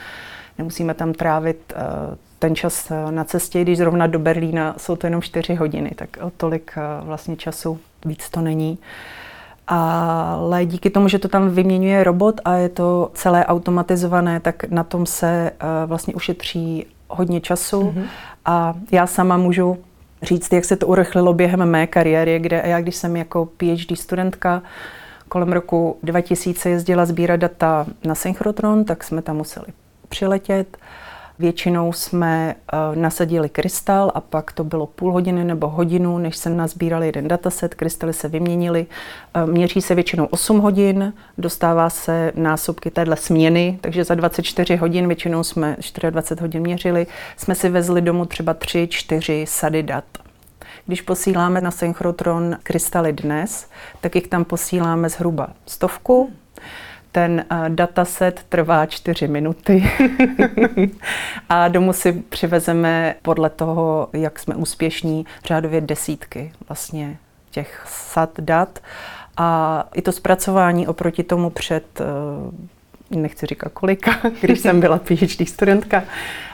nemusíme 0.58 0.94
tam 0.94 1.12
trávit 1.12 1.72
uh, 1.76 2.14
ten 2.38 2.54
čas 2.54 2.90
eh, 2.90 3.12
na 3.12 3.24
cestě, 3.24 3.62
když 3.62 3.78
zrovna 3.78 4.06
do 4.06 4.18
Berlína 4.18 4.74
jsou 4.76 4.96
to 4.96 5.06
jenom 5.06 5.22
4 5.22 5.54
hodiny, 5.54 5.90
tak 5.96 6.08
o 6.20 6.30
tolik 6.36 6.72
uh, 6.76 7.06
vlastně 7.06 7.36
času 7.36 7.78
víc 8.04 8.30
to 8.30 8.40
není. 8.40 8.78
Ale 9.68 10.66
díky 10.66 10.90
tomu, 10.90 11.08
že 11.08 11.18
to 11.18 11.28
tam 11.28 11.50
vyměňuje 11.50 12.04
robot 12.04 12.40
a 12.44 12.54
je 12.54 12.68
to 12.68 13.10
celé 13.14 13.46
automatizované, 13.46 14.40
tak 14.40 14.64
na 14.64 14.84
tom 14.84 15.06
se 15.06 15.50
vlastně 15.86 16.14
ušetří 16.14 16.86
hodně 17.08 17.40
času 17.40 17.82
mm-hmm. 17.82 18.04
a 18.44 18.74
já 18.92 19.06
sama 19.06 19.36
můžu 19.36 19.78
říct, 20.26 20.52
jak 20.52 20.64
se 20.64 20.76
to 20.76 20.86
urychlilo 20.86 21.32
během 21.32 21.70
mé 21.70 21.86
kariéry, 21.86 22.38
kde 22.38 22.62
já, 22.64 22.80
když 22.80 22.96
jsem 22.96 23.16
jako 23.16 23.46
PhD 23.56 23.98
studentka 23.98 24.62
kolem 25.28 25.52
roku 25.52 25.98
2000 26.02 26.70
jezdila 26.70 27.06
sbírat 27.06 27.40
data 27.40 27.86
na 28.04 28.14
synchrotron, 28.14 28.84
tak 28.84 29.04
jsme 29.04 29.22
tam 29.22 29.36
museli 29.36 29.66
přiletět 30.08 30.76
Většinou 31.38 31.92
jsme 31.92 32.54
uh, 32.72 32.96
nasadili 32.96 33.48
krystal 33.48 34.12
a 34.14 34.20
pak 34.20 34.52
to 34.52 34.64
bylo 34.64 34.86
půl 34.86 35.12
hodiny 35.12 35.44
nebo 35.44 35.68
hodinu, 35.68 36.18
než 36.18 36.36
se 36.36 36.50
nazbírali 36.50 37.06
jeden 37.06 37.28
dataset, 37.28 37.74
krystaly 37.74 38.12
se 38.12 38.28
vyměnili. 38.28 38.86
Uh, 39.36 39.50
měří 39.50 39.82
se 39.82 39.94
většinou 39.94 40.24
8 40.24 40.58
hodin, 40.58 41.12
dostává 41.38 41.90
se 41.90 42.32
násobky 42.34 42.90
téhle 42.90 43.16
směny, 43.16 43.78
takže 43.80 44.04
za 44.04 44.14
24 44.14 44.76
hodin, 44.76 45.06
většinou 45.06 45.44
jsme 45.44 45.76
24 46.10 46.42
hodin 46.42 46.62
měřili, 46.62 47.06
jsme 47.36 47.54
si 47.54 47.68
vezli 47.68 48.00
domů 48.00 48.26
třeba 48.26 48.54
3-4 48.54 49.44
sady 49.46 49.82
dat. 49.82 50.04
Když 50.86 51.00
posíláme 51.00 51.60
na 51.60 51.70
synchrotron 51.70 52.56
krystaly 52.62 53.12
dnes, 53.12 53.66
tak 54.00 54.14
jich 54.14 54.28
tam 54.28 54.44
posíláme 54.44 55.08
zhruba 55.08 55.48
stovku. 55.66 56.30
Ten 57.16 57.44
eh, 57.50 57.68
dataset 57.68 58.44
trvá 58.48 58.86
čtyři 58.86 59.28
minuty 59.28 59.90
a 61.48 61.68
domů 61.68 61.92
si 61.92 62.12
přivezeme 62.12 63.14
podle 63.22 63.50
toho, 63.50 64.08
jak 64.12 64.38
jsme 64.38 64.54
úspěšní, 64.54 65.26
řádově 65.44 65.80
desítky 65.80 66.52
vlastně 66.68 67.18
těch 67.50 67.84
sad 67.88 68.30
dat. 68.40 68.78
A 69.36 69.84
i 69.94 70.02
to 70.02 70.12
zpracování 70.12 70.86
oproti 70.86 71.22
tomu 71.22 71.50
před 71.50 72.00
eh, 72.00 72.04
nechci 73.10 73.46
říkat 73.46 73.72
kolika, 73.72 74.10
když 74.40 74.60
jsem 74.60 74.80
byla 74.80 74.98
PhD 74.98 75.48
studentka. 75.48 76.02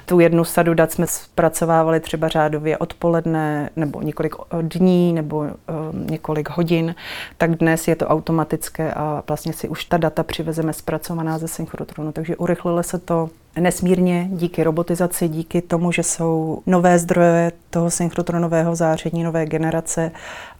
Tu 0.06 0.20
jednu 0.20 0.44
sadu 0.44 0.74
dat 0.74 0.92
jsme 0.92 1.06
zpracovávali 1.06 2.00
třeba 2.00 2.28
řádově 2.28 2.78
odpoledne 2.78 3.70
nebo 3.76 4.02
několik 4.02 4.34
dní 4.62 5.12
nebo 5.12 5.38
um, 5.38 5.50
několik 6.06 6.50
hodin, 6.50 6.94
tak 7.38 7.56
dnes 7.56 7.88
je 7.88 7.96
to 7.96 8.06
automatické 8.06 8.94
a 8.94 9.22
vlastně 9.28 9.52
si 9.52 9.68
už 9.68 9.84
ta 9.84 9.96
data 9.96 10.22
přivezeme 10.22 10.72
zpracovaná 10.72 11.38
ze 11.38 11.48
synchrotronu, 11.48 12.12
takže 12.12 12.36
urychlilo 12.36 12.82
se 12.82 12.98
to 12.98 13.30
nesmírně 13.60 14.28
díky 14.30 14.64
robotizaci, 14.64 15.28
díky 15.28 15.62
tomu, 15.62 15.92
že 15.92 16.02
jsou 16.02 16.62
nové 16.66 16.98
zdroje 16.98 17.52
toho 17.70 17.90
synchrotronového 17.90 18.74
záření, 18.76 19.22
nové 19.22 19.46
generace 19.46 20.10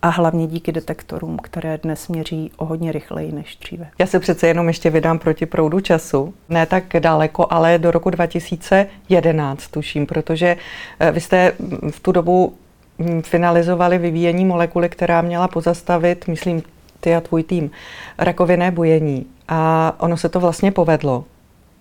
a 0.03 0.09
hlavně 0.09 0.47
díky 0.47 0.73
detektorům, 0.73 1.39
které 1.43 1.79
dnes 1.79 2.09
měří 2.09 2.51
o 2.57 2.65
hodně 2.65 2.93
rychleji 2.93 3.33
než 3.33 3.57
dříve. 3.57 3.89
Já 3.99 4.07
se 4.07 4.21
přece 4.21 4.47
jenom 4.47 4.69
ještě 4.69 4.91
vydám 4.91 5.19
proti 5.19 5.47
proudu 5.47 5.81
času. 5.81 6.35
Ne 6.49 6.67
tak 6.67 6.85
daleko, 6.99 7.47
ale 7.51 7.79
do 7.79 7.91
roku 7.91 8.11
2011 8.11 9.69
tuším, 9.69 10.07
protože 10.07 10.57
eh, 11.01 11.13
vy 11.13 11.21
jste 11.21 11.53
v 11.91 12.01
tu 12.01 12.13
dobu 12.13 12.55
hm, 12.99 13.23
finalizovali 13.23 13.99
vyvíjení 13.99 14.45
molekuly, 14.45 14.89
která 14.89 15.23
měla 15.23 15.49
pozastavit, 15.49 16.29
myslím, 16.29 16.63
ty 17.01 17.15
a 17.15 17.21
tvůj 17.21 17.43
tým, 17.43 17.71
rakovinné 18.19 18.71
bujení. 18.71 19.27
A 19.49 19.93
ono 19.99 20.17
se 20.17 20.29
to 20.29 20.41
vlastně 20.41 20.73
povedlo. 20.73 21.25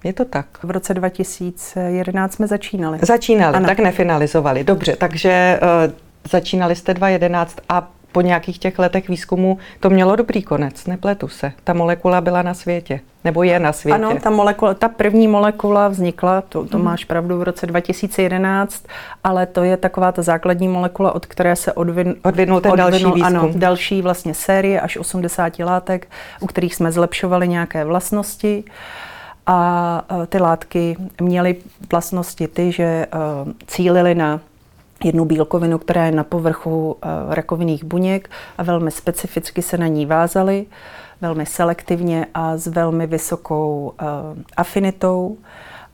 Je 0.03 0.13
to 0.13 0.25
tak? 0.25 0.45
V 0.63 0.71
roce 0.71 0.93
2011 0.93 2.33
jsme 2.33 2.47
začínali. 2.47 2.99
Začínali, 3.01 3.55
ano. 3.55 3.67
tak 3.67 3.79
nefinalizovali. 3.79 4.63
Dobře, 4.63 4.95
takže 4.95 5.59
uh, 5.87 5.93
začínali 6.31 6.75
jste 6.75 6.93
2011 6.93 7.57
a 7.69 7.87
po 8.11 8.21
nějakých 8.21 8.59
těch 8.59 8.79
letech 8.79 9.09
výzkumu 9.09 9.57
to 9.79 9.89
mělo 9.89 10.15
dobrý 10.15 10.43
konec, 10.43 10.85
nepletu 10.85 11.27
se. 11.27 11.51
Ta 11.63 11.73
molekula 11.73 12.21
byla 12.21 12.41
na 12.41 12.53
světě, 12.53 12.99
nebo 13.23 13.43
je 13.43 13.59
na 13.59 13.73
světě. 13.73 13.95
Ano, 13.95 14.19
ta, 14.19 14.29
molekula, 14.29 14.73
ta 14.73 14.87
první 14.87 15.27
molekula 15.27 15.87
vznikla, 15.87 16.41
to, 16.41 16.65
to 16.65 16.77
hmm. 16.77 16.85
máš 16.85 17.05
pravdu, 17.05 17.37
v 17.39 17.43
roce 17.43 17.67
2011, 17.67 18.85
ale 19.23 19.45
to 19.45 19.63
je 19.63 19.77
taková 19.77 20.11
ta 20.11 20.21
základní 20.21 20.67
molekula, 20.67 21.15
od 21.15 21.25
které 21.25 21.55
se 21.55 21.73
odvin, 21.73 22.15
odvinul 22.23 22.61
ten 22.61 22.71
odvinul, 22.71 22.91
další 22.91 23.05
výzkum. 23.05 23.23
Ano, 23.23 23.49
další 23.55 24.01
vlastně 24.01 24.33
série 24.33 24.81
až 24.81 24.97
80 24.97 25.59
látek, 25.59 26.07
u 26.39 26.47
kterých 26.47 26.75
jsme 26.75 26.91
zlepšovali 26.91 27.47
nějaké 27.47 27.85
vlastnosti 27.85 28.63
a 29.47 30.03
e, 30.23 30.27
ty 30.27 30.37
látky 30.37 30.97
měly 31.21 31.55
vlastnosti 31.91 32.47
ty, 32.47 32.71
že 32.71 32.83
e, 32.83 33.07
cílily 33.67 34.15
na 34.15 34.39
jednu 35.03 35.25
bílkovinu, 35.25 35.77
která 35.77 36.05
je 36.05 36.11
na 36.11 36.23
povrchu 36.23 36.97
e, 37.01 37.35
rakovinných 37.35 37.83
buněk 37.83 38.29
a 38.57 38.63
velmi 38.63 38.91
specificky 38.91 39.61
se 39.61 39.77
na 39.77 39.87
ní 39.87 40.05
vázaly, 40.05 40.65
velmi 41.21 41.45
selektivně 41.45 42.25
a 42.33 42.57
s 42.57 42.67
velmi 42.67 43.07
vysokou 43.07 43.93
afinitou 44.57 45.37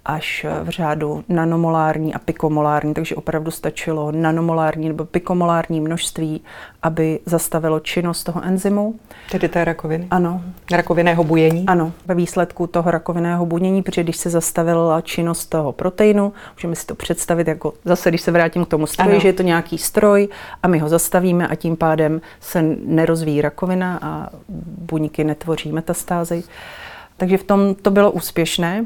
až 0.07 0.45
v 0.63 0.69
řádu 0.69 1.23
nanomolární 1.29 2.13
a 2.13 2.19
pikomolární, 2.19 2.93
takže 2.93 3.15
opravdu 3.15 3.51
stačilo 3.51 4.11
nanomolární 4.11 4.87
nebo 4.87 5.05
pikomolární 5.05 5.81
množství, 5.81 6.41
aby 6.83 7.19
zastavilo 7.25 7.79
činnost 7.79 8.23
toho 8.23 8.43
enzymu. 8.43 8.95
Tedy 9.31 9.49
té 9.49 9.65
rakoviny? 9.65 10.07
Ano. 10.11 10.41
Rakovinného 10.71 11.23
bujení? 11.23 11.65
Ano, 11.67 11.91
ve 12.05 12.15
výsledku 12.15 12.67
toho 12.67 12.91
rakovinného 12.91 13.45
bujení, 13.45 13.83
protože 13.83 14.03
když 14.03 14.17
se 14.17 14.29
zastavila 14.29 15.01
činnost 15.01 15.45
toho 15.45 15.71
proteinu, 15.71 16.33
můžeme 16.55 16.75
si 16.75 16.85
to 16.85 16.95
představit 16.95 17.47
jako 17.47 17.73
zase, 17.85 18.09
když 18.09 18.21
se 18.21 18.31
vrátím 18.31 18.65
k 18.65 18.67
tomu 18.67 18.87
stroji, 18.87 19.11
ano. 19.11 19.19
že 19.19 19.27
je 19.27 19.33
to 19.33 19.43
nějaký 19.43 19.77
stroj 19.77 20.27
a 20.63 20.67
my 20.67 20.79
ho 20.79 20.89
zastavíme 20.89 21.47
a 21.47 21.55
tím 21.55 21.77
pádem 21.77 22.21
se 22.39 22.61
nerozvíjí 22.85 23.41
rakovina 23.41 23.99
a 24.01 24.29
buňky 24.77 25.23
netvoří 25.23 25.71
metastázy. 25.71 26.43
Takže 27.17 27.37
v 27.37 27.43
tom 27.43 27.75
to 27.75 27.91
bylo 27.91 28.11
úspěšné. 28.11 28.85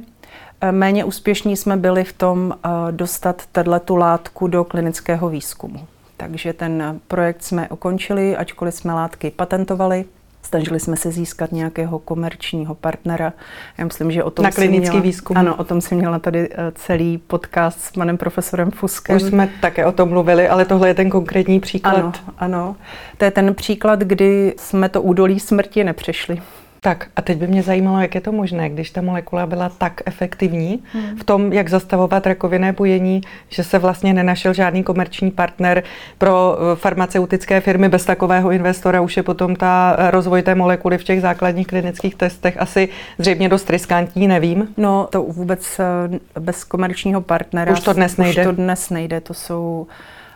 Méně 0.72 1.06
úspěšní 1.06 1.58
jsme 1.58 1.78
byli 1.78 2.04
v 2.04 2.14
tom 2.14 2.54
eh, 2.54 2.70
dostat 2.92 3.42
tu 3.86 3.96
látku 3.96 4.48
do 4.48 4.64
klinického 4.64 5.30
výzkumu. 5.30 5.88
Takže 6.18 6.54
ten 6.54 7.00
projekt 7.08 7.44
jsme 7.44 7.70
ukončili, 7.70 8.38
ačkoliv 8.38 8.74
jsme 8.74 8.94
látky 8.94 9.32
patentovali. 9.32 10.06
Snažili 10.44 10.80
jsme 10.80 10.98
se 10.98 11.12
získat 11.12 11.52
nějakého 11.52 12.00
komerčního 12.00 12.76
partnera. 12.76 13.34
Já 13.78 13.86
myslím, 13.86 14.12
že 14.12 14.24
o 14.24 14.30
tom 14.30 14.44
Na 14.44 14.52
klinický 14.52 14.90
měla, 14.90 15.04
výzkum. 15.04 15.38
Ano, 15.38 15.56
o 15.56 15.64
tom 15.64 15.82
si 15.82 15.96
měla 15.96 16.20
tady 16.20 16.50
eh, 16.52 16.72
celý 16.76 17.18
podcast 17.18 17.82
s 17.82 17.92
panem 17.92 18.18
profesorem 18.18 18.72
Fuskem. 18.72 19.16
Už 19.16 19.24
jsme 19.24 19.50
také 19.62 19.86
o 19.86 19.92
tom 19.92 20.10
mluvili, 20.10 20.48
ale 20.48 20.66
tohle 20.66 20.88
je 20.88 20.94
ten 20.94 21.10
konkrétní 21.10 21.60
příklad. 21.60 21.96
Ano, 21.96 22.14
ano. 22.38 22.76
To 23.18 23.26
je 23.26 23.32
ten 23.32 23.56
příklad, 23.56 24.00
kdy 24.00 24.54
jsme 24.58 24.90
to 24.90 25.02
údolí 25.02 25.40
smrti 25.40 25.84
nepřešli. 25.84 26.42
Tak 26.84 27.08
a 27.16 27.22
teď 27.22 27.38
by 27.38 27.48
mě 27.48 27.64
zajímalo, 27.64 28.02
jak 28.02 28.16
je 28.16 28.22
to 28.22 28.32
možné, 28.32 28.70
když 28.70 28.92
ta 28.92 29.02
molekula 29.02 29.46
byla 29.46 29.70
tak 29.70 30.02
efektivní 30.06 30.84
hmm. 30.94 31.18
v 31.18 31.24
tom, 31.24 31.54
jak 31.54 31.70
zastavovat 31.70 32.28
rakovinné 32.28 32.74
bujení, 32.74 33.22
že 33.50 33.64
se 33.64 33.80
vlastně 33.80 34.14
nenašel 34.14 34.54
žádný 34.54 34.84
komerční 34.84 35.32
partner 35.32 35.84
pro 36.18 36.58
eh, 36.58 36.76
farmaceutické 36.76 37.62
firmy 37.62 37.90
bez 37.90 38.06
takového 38.06 38.52
investora. 38.52 39.02
Už 39.02 39.18
je 39.18 39.24
potom 39.24 39.56
ta 39.56 39.96
eh, 40.00 40.12
rozvoj 40.12 40.42
té 40.42 40.56
molekuly 40.56 40.98
v 40.98 41.04
těch 41.04 41.22
základních 41.22 41.68
klinických 41.68 42.16
testech 42.16 42.58
asi 42.60 42.90
zřejmě 43.18 43.50
dost 43.50 43.70
riskantní, 43.70 44.28
nevím. 44.28 44.68
No 44.78 45.08
to 45.12 45.22
vůbec 45.24 45.80
eh, 45.80 46.40
bez 46.40 46.64
komerčního 46.64 47.22
partnera. 47.22 47.72
Už 47.72 47.80
to 47.80 47.94
dnes 47.94 48.18
nejde. 48.18 48.42
Už 48.42 48.48
to 48.48 48.52
dnes 48.52 48.90
nejde, 48.90 49.22
to 49.22 49.34
jsou 49.34 49.88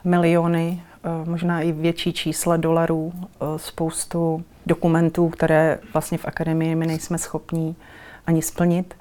miliony 0.03 0.81
možná 1.25 1.61
i 1.61 1.71
větší 1.71 2.13
čísla 2.13 2.57
dolarů, 2.57 3.13
eh, 3.15 3.45
spoustu 3.57 4.43
dokumentů, 4.65 5.29
které 5.29 5.79
vlastně 5.93 6.17
v 6.17 6.25
akademii 6.25 6.75
my 6.75 6.87
nejsme 6.87 7.17
schopní 7.17 7.75
ani 8.27 8.41
splnit. 8.41 8.95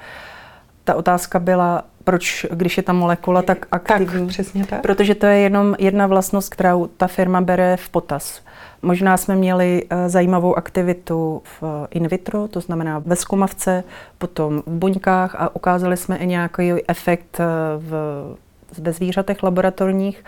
Ta 0.84 0.94
otázka 0.94 1.38
byla, 1.38 1.84
proč, 2.04 2.46
když 2.50 2.76
je 2.76 2.82
ta 2.82 2.92
molekula 2.92 3.42
tak 3.42 3.66
aktivní? 3.72 4.26
Tak, 4.26 4.28
přesně 4.28 4.66
tak. 4.66 4.82
Protože 4.82 5.14
to 5.14 5.26
je 5.26 5.38
jenom 5.38 5.76
jedna 5.78 6.06
vlastnost, 6.06 6.54
kterou 6.54 6.86
ta 6.86 7.06
firma 7.06 7.40
bere 7.40 7.76
v 7.76 7.88
potaz. 7.88 8.40
Možná 8.82 9.16
jsme 9.16 9.36
měli 9.36 9.82
eh, 9.90 10.08
zajímavou 10.08 10.58
aktivitu 10.58 11.42
v 11.60 11.86
in 11.90 12.08
vitro, 12.08 12.48
to 12.48 12.60
znamená 12.60 12.98
ve 12.98 13.16
zkumavce, 13.16 13.84
potom 14.18 14.62
v 14.66 14.72
buňkách 14.72 15.34
a 15.38 15.56
ukázali 15.56 15.96
jsme 15.96 16.16
i 16.16 16.26
nějaký 16.26 16.72
efekt 16.88 17.38
v, 17.78 17.90
ve 18.78 18.92
zvířatech 18.92 19.42
laboratorních 19.42 20.24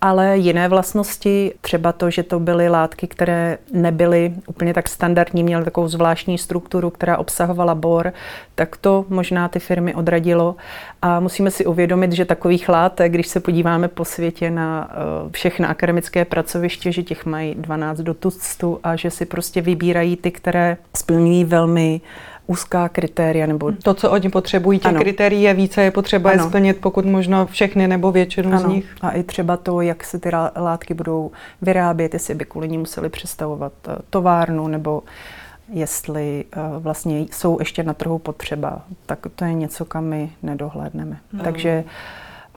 ale 0.00 0.38
jiné 0.38 0.68
vlastnosti, 0.68 1.54
třeba 1.60 1.92
to, 1.92 2.10
že 2.10 2.22
to 2.22 2.40
byly 2.40 2.68
látky, 2.68 3.06
které 3.06 3.58
nebyly 3.72 4.34
úplně 4.46 4.74
tak 4.74 4.88
standardní, 4.88 5.42
měly 5.42 5.64
takovou 5.64 5.88
zvláštní 5.88 6.38
strukturu, 6.38 6.90
která 6.90 7.18
obsahovala 7.18 7.74
bor, 7.74 8.12
tak 8.54 8.76
to 8.76 9.04
možná 9.08 9.48
ty 9.48 9.58
firmy 9.58 9.94
odradilo. 9.94 10.56
A 11.02 11.20
musíme 11.20 11.50
si 11.50 11.66
uvědomit, 11.66 12.12
že 12.12 12.24
takových 12.24 12.68
látek, 12.68 13.12
když 13.12 13.28
se 13.28 13.40
podíváme 13.40 13.88
po 13.88 14.04
světě 14.04 14.50
na 14.50 14.90
eh, 14.90 14.94
všechna 15.30 15.68
akademické 15.68 16.24
pracoviště, 16.24 16.92
že 16.92 17.02
těch 17.02 17.26
mají 17.26 17.54
12 17.54 17.98
do 17.98 18.14
tuctu 18.14 18.80
a 18.82 18.96
že 18.96 19.10
si 19.10 19.26
prostě 19.26 19.60
vybírají 19.60 20.16
ty, 20.16 20.30
které 20.30 20.76
splňují 20.96 21.44
velmi 21.44 22.00
úzká 22.48 22.88
kritéria. 22.88 23.46
Nebo... 23.46 23.72
To, 23.72 23.94
co 23.94 24.10
oni 24.10 24.28
potřebují, 24.28 24.78
těch 24.78 24.88
ano. 24.88 25.00
kritérií 25.00 25.42
je 25.42 25.54
více, 25.54 25.82
je 25.82 25.90
potřeba 25.90 26.30
ano. 26.30 26.42
je 26.42 26.48
splnit 26.48 26.76
pokud 26.80 27.04
možno 27.04 27.46
všechny 27.46 27.88
nebo 27.88 28.12
většinu 28.12 28.48
ano. 28.48 28.60
z 28.60 28.64
nich. 28.64 28.96
A 29.00 29.10
i 29.10 29.22
třeba 29.22 29.56
to, 29.56 29.80
jak 29.80 30.04
se 30.04 30.18
ty 30.18 30.30
látky 30.56 30.94
budou 30.94 31.30
vyrábět, 31.62 32.14
jestli 32.14 32.34
by 32.34 32.44
kvůli 32.44 32.68
ní 32.68 32.78
museli 32.78 33.08
představovat 33.08 33.72
eh, 33.88 33.96
továrnu 34.10 34.68
nebo 34.68 35.02
jestli 35.72 36.44
uh, 36.56 36.82
vlastně 36.82 37.20
jsou 37.20 37.56
ještě 37.58 37.82
na 37.82 37.94
trhu 37.94 38.18
potřeba, 38.18 38.82
tak 39.06 39.18
to 39.34 39.44
je 39.44 39.52
něco, 39.52 39.84
kam 39.84 40.04
my 40.04 40.30
nedohlédneme. 40.42 41.16
No. 41.32 41.44
Takže 41.44 41.84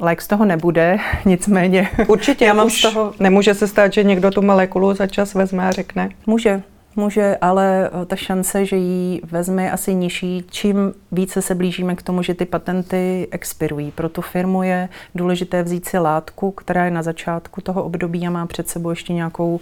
Like 0.07 0.21
z 0.21 0.27
toho 0.27 0.45
nebude, 0.45 0.97
nicméně. 1.25 1.89
Určitě, 2.07 2.45
já 2.45 2.53
mám 2.53 2.69
z 2.69 2.81
toho... 2.81 3.13
Nemůže 3.19 3.53
se 3.53 3.67
stát, 3.67 3.93
že 3.93 4.03
někdo 4.03 4.31
tu 4.31 4.41
molekulu 4.41 4.93
za 4.93 5.07
čas 5.07 5.33
vezme 5.33 5.67
a 5.67 5.71
řekne? 5.71 6.09
Může, 6.25 6.61
může, 6.95 7.37
ale 7.41 7.89
eh, 8.01 8.05
ta 8.05 8.15
šance, 8.15 8.65
že 8.65 8.75
ji 8.75 9.21
vezme, 9.31 9.63
je 9.63 9.71
asi 9.71 9.95
nižší, 9.95 10.45
čím 10.49 10.93
více 11.11 11.41
se 11.41 11.55
blížíme 11.55 11.95
k 11.95 12.01
tomu, 12.01 12.23
že 12.23 12.33
ty 12.33 12.45
patenty 12.45 13.27
expirují. 13.31 13.91
Pro 13.91 14.09
tu 14.09 14.21
firmu 14.21 14.63
je 14.63 14.89
důležité 15.15 15.63
vzít 15.63 15.85
si 15.85 15.97
látku, 15.97 16.51
která 16.51 16.85
je 16.85 16.91
na 16.91 17.03
začátku 17.03 17.61
toho 17.61 17.83
období 17.83 18.27
a 18.27 18.29
má 18.29 18.45
před 18.45 18.69
sebou 18.69 18.89
ještě 18.89 19.13
nějakou 19.13 19.59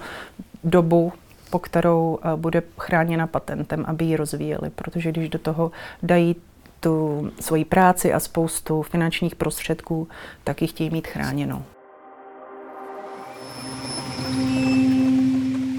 dobu, 0.63 1.13
po 1.49 1.59
kterou 1.59 2.19
eh, 2.21 2.35
bude 2.35 2.63
chráněna 2.77 3.27
patentem, 3.27 3.85
aby 3.87 4.05
ji 4.05 4.15
rozvíjeli. 4.15 4.69
Protože 4.69 5.11
když 5.11 5.29
do 5.29 5.39
toho 5.39 5.71
dají 6.03 6.35
tu 6.79 7.31
svoji 7.39 7.65
práci 7.65 8.13
a 8.13 8.19
spoustu 8.19 8.81
finančních 8.81 9.35
prostředků, 9.35 10.07
tak 10.43 10.61
ji 10.61 10.67
chtějí 10.67 10.89
mít 10.89 11.07
chráněnou. 11.07 11.63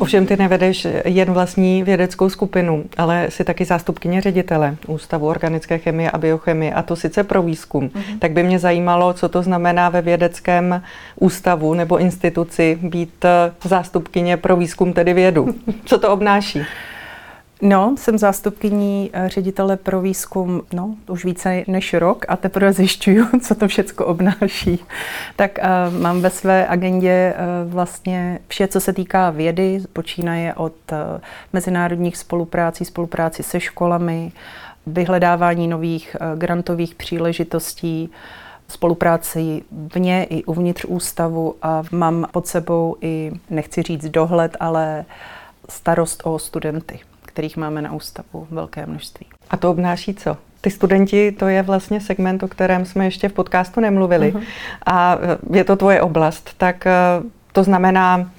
Ovšem 0.01 0.27
ty 0.27 0.37
nevedeš 0.37 0.87
jen 1.05 1.33
vlastní 1.33 1.83
vědeckou 1.83 2.29
skupinu, 2.29 2.85
ale 2.97 3.27
jsi 3.29 3.45
taky 3.45 3.65
zástupkyně 3.65 4.21
ředitele 4.21 4.77
Ústavu 4.87 5.27
organické 5.27 5.79
chemie 5.79 6.11
a 6.11 6.19
biochemie, 6.19 6.75
a 6.75 6.83
to 6.83 6.97
sice 6.97 7.25
pro 7.25 7.43
výzkum. 7.43 7.89
Mm-hmm. 7.89 8.19
Tak 8.19 8.33
by 8.33 8.43
mě 8.43 8.59
zajímalo, 8.59 9.13
co 9.13 9.29
to 9.29 9.43
znamená 9.43 9.89
ve 9.89 10.03
vědeckém 10.03 10.83
ústavu 11.17 11.75
nebo 11.75 11.99
instituci 11.99 12.79
být 12.83 13.25
zástupkyně 13.65 14.37
pro 14.37 14.57
výzkum, 14.57 14.93
tedy 14.93 15.15
vědu. 15.15 15.55
Co 15.85 15.99
to 15.99 16.13
obnáší? 16.13 16.63
No, 17.63 17.95
jsem 17.99 18.19
zástupkyní 18.19 19.11
eh, 19.13 19.29
ředitele 19.29 19.77
pro 19.77 20.01
výzkum 20.01 20.63
no, 20.73 20.95
už 21.09 21.25
více 21.25 21.65
než 21.67 21.95
rok 21.95 22.25
a 22.29 22.37
teprve 22.37 22.73
zjišťuju, 22.73 23.27
co 23.43 23.55
to 23.55 23.69
všechno 23.69 24.07
obnáší. 24.07 24.85
Tak 25.37 25.59
uh, 25.59 26.01
mám 26.01 26.21
ve 26.21 26.31
své 26.31 26.67
agendě 26.67 27.35
uh, 27.35 27.73
vlastně 27.73 28.39
vše, 28.49 28.69
co 28.69 28.81
se 28.81 28.93
týká 28.93 29.31
vědy, 29.31 29.83
počínaje 29.93 30.55
od 30.55 30.73
uh, 30.93 30.99
mezinárodních 31.53 32.17
spoluprácí, 32.17 32.85
spolupráci 32.85 33.43
se 33.43 33.61
školami, 33.61 34.33
vyhledávání 34.87 35.69
nových 35.69 36.17
uh, 36.21 36.39
grantových 36.39 36.95
příležitostí, 36.95 38.11
spolupráci 38.69 39.63
vně 39.95 40.25
i 40.25 40.45
uvnitř 40.45 40.85
ústavu 40.85 41.55
a 41.63 41.83
mám 41.93 42.27
pod 42.33 42.47
sebou 42.47 42.97
i, 43.01 43.33
nechci 43.51 43.83
říct 43.83 44.09
dohled, 44.09 44.57
ale 44.61 45.05
starost 45.69 46.23
o 46.25 46.39
studenty 46.39 47.01
kterých 47.41 47.57
máme 47.57 47.83
na 47.83 47.93
ústavu 47.93 48.47
velké 48.51 48.87
množství. 48.87 49.27
A 49.51 49.57
to 49.57 49.71
obnáší 49.71 50.15
co? 50.15 50.37
Ty 50.61 50.71
studenti, 50.71 51.33
to 51.33 51.49
je 51.49 51.63
vlastně 51.63 52.01
segment, 52.01 52.43
o 52.43 52.49
kterém 52.49 52.85
jsme 52.85 53.05
ještě 53.05 53.29
v 53.29 53.33
podcastu 53.33 53.81
nemluvili. 53.81 54.33
Uh-huh. 54.33 54.43
A 54.87 55.19
je 55.53 55.65
to 55.65 55.77
tvoje 55.77 56.03
oblast, 56.03 56.51
tak 56.57 56.87
eh, 56.87 56.93
to 57.53 57.65
znamená 57.65 58.31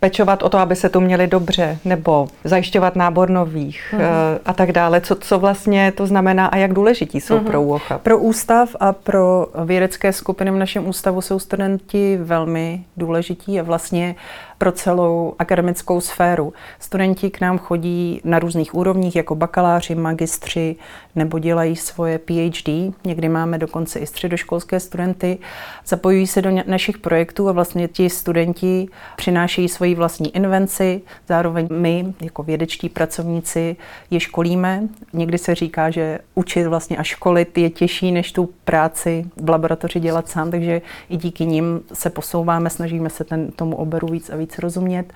pečovat 0.00 0.42
o 0.42 0.48
to, 0.48 0.58
aby 0.58 0.76
se 0.76 0.88
tu 0.88 1.00
měli 1.00 1.26
dobře, 1.26 1.78
nebo 1.84 2.28
zajišťovat 2.44 2.96
nábor 2.96 3.30
nových 3.30 3.94
uh-huh. 3.98 4.38
a 4.46 4.52
tak 4.52 4.72
dále. 4.72 5.00
Co, 5.00 5.14
co 5.14 5.38
vlastně 5.38 5.92
to 5.92 6.06
znamená 6.06 6.46
a 6.46 6.56
jak 6.56 6.72
důležití 6.72 7.20
jsou 7.20 7.38
uh-huh. 7.38 7.44
pro 7.44 7.62
UOCHA? 7.62 7.98
Pro 7.98 8.18
ústav 8.18 8.76
a 8.80 8.92
pro 8.92 9.46
vědecké 9.64 10.12
skupiny 10.12 10.50
v 10.50 10.56
našem 10.56 10.88
ústavu 10.88 11.20
jsou 11.20 11.38
studenti 11.38 12.18
velmi 12.22 12.84
důležití 12.96 13.60
a 13.60 13.62
vlastně 13.62 14.14
pro 14.58 14.72
celou 14.72 15.34
akademickou 15.38 16.00
sféru. 16.00 16.52
Studenti 16.78 17.30
k 17.30 17.40
nám 17.40 17.58
chodí 17.58 18.20
na 18.24 18.38
různých 18.38 18.74
úrovních, 18.74 19.16
jako 19.16 19.34
bakaláři, 19.34 19.94
magistři, 19.94 20.76
nebo 21.14 21.38
dělají 21.38 21.76
svoje 21.76 22.18
PhD. 22.18 22.94
Někdy 23.04 23.28
máme 23.28 23.58
dokonce 23.58 23.98
i 23.98 24.06
středoškolské 24.06 24.80
studenty. 24.80 25.38
Zapojují 25.86 26.26
se 26.26 26.42
do 26.42 26.50
našich 26.66 26.98
projektů 26.98 27.48
a 27.48 27.52
vlastně 27.52 27.88
ti 27.88 28.10
studenti 28.10 28.88
přinášejí 29.16 29.68
svoji 29.68 29.94
vlastní 29.94 30.36
invenci. 30.36 31.02
Zároveň 31.28 31.68
my, 31.72 32.14
jako 32.20 32.42
vědečtí 32.42 32.88
pracovníci, 32.88 33.76
je 34.10 34.20
školíme. 34.20 34.82
Někdy 35.12 35.38
se 35.38 35.54
říká, 35.54 35.90
že 35.90 36.18
učit 36.34 36.66
vlastně 36.66 36.96
a 36.96 37.02
školit 37.02 37.58
je 37.58 37.70
těžší, 37.70 38.12
než 38.12 38.32
tu 38.32 38.48
práci 38.64 39.26
v 39.36 39.48
laboratoři 39.48 40.00
dělat 40.00 40.28
sám, 40.28 40.50
takže 40.50 40.82
i 41.08 41.16
díky 41.16 41.46
nim 41.46 41.80
se 41.92 42.10
posouváme, 42.10 42.70
snažíme 42.70 43.10
se 43.10 43.24
ten, 43.24 43.50
tomu 43.50 43.76
oberu 43.76 44.08
víc 44.08 44.30
a 44.30 44.36
víc 44.36 44.45
víc 44.46 44.58
rozumět. 44.58 45.12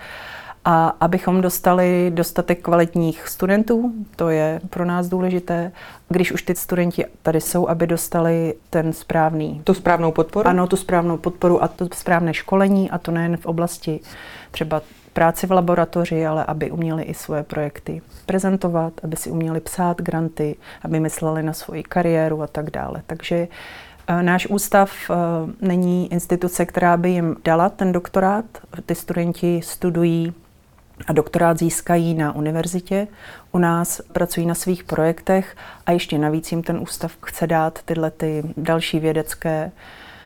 A 0.64 0.88
abychom 1.00 1.40
dostali 1.40 2.10
dostatek 2.14 2.62
kvalitních 2.62 3.28
studentů, 3.28 3.92
to 4.16 4.28
je 4.28 4.60
pro 4.70 4.84
nás 4.84 5.08
důležité. 5.08 5.72
Když 6.08 6.32
už 6.32 6.42
ty 6.42 6.54
studenti 6.54 7.04
tady 7.22 7.40
jsou, 7.40 7.68
aby 7.68 7.86
dostali 7.86 8.54
ten 8.70 8.92
správný... 8.92 9.60
Tu 9.64 9.74
správnou 9.74 10.12
podporu? 10.12 10.48
Ano, 10.48 10.66
tu 10.66 10.76
správnou 10.76 11.16
podporu 11.16 11.62
a 11.62 11.68
to 11.68 11.88
správné 11.94 12.34
školení, 12.34 12.90
a 12.90 12.98
to 12.98 13.10
nejen 13.10 13.36
v 13.36 13.46
oblasti 13.46 14.00
třeba 14.50 14.82
práci 15.12 15.46
v 15.46 15.52
laboratoři, 15.52 16.26
ale 16.26 16.44
aby 16.44 16.70
uměli 16.70 17.02
i 17.02 17.14
svoje 17.14 17.42
projekty 17.42 18.02
prezentovat, 18.26 18.92
aby 19.02 19.16
si 19.16 19.30
uměli 19.30 19.60
psát 19.60 20.00
granty, 20.02 20.56
aby 20.82 21.00
mysleli 21.00 21.42
na 21.42 21.52
svoji 21.52 21.82
kariéru 21.82 22.42
a 22.42 22.46
tak 22.46 22.70
dále. 22.70 23.02
Takže 23.06 23.48
náš 24.22 24.46
ústav 24.46 24.90
eh, 25.10 25.14
není 25.60 26.12
instituce, 26.12 26.66
která 26.66 26.96
by 26.96 27.10
jim 27.10 27.36
dala 27.44 27.68
ten 27.68 27.92
doktorát. 27.92 28.44
Ty 28.86 28.94
studenti 28.94 29.60
studují 29.64 30.32
a 31.06 31.12
doktorát 31.12 31.58
získají 31.58 32.14
na 32.14 32.34
univerzitě. 32.34 33.08
U 33.52 33.58
nás 33.58 34.00
pracují 34.12 34.46
na 34.46 34.54
svých 34.54 34.84
projektech 34.84 35.56
a 35.86 35.92
ještě 35.92 36.18
navíc 36.18 36.52
jim 36.52 36.62
ten 36.62 36.78
ústav 36.78 37.12
chce 37.26 37.46
dát 37.46 37.82
tyhle 37.84 38.10
ty 38.10 38.42
další 38.56 38.98
vědecké 38.98 39.72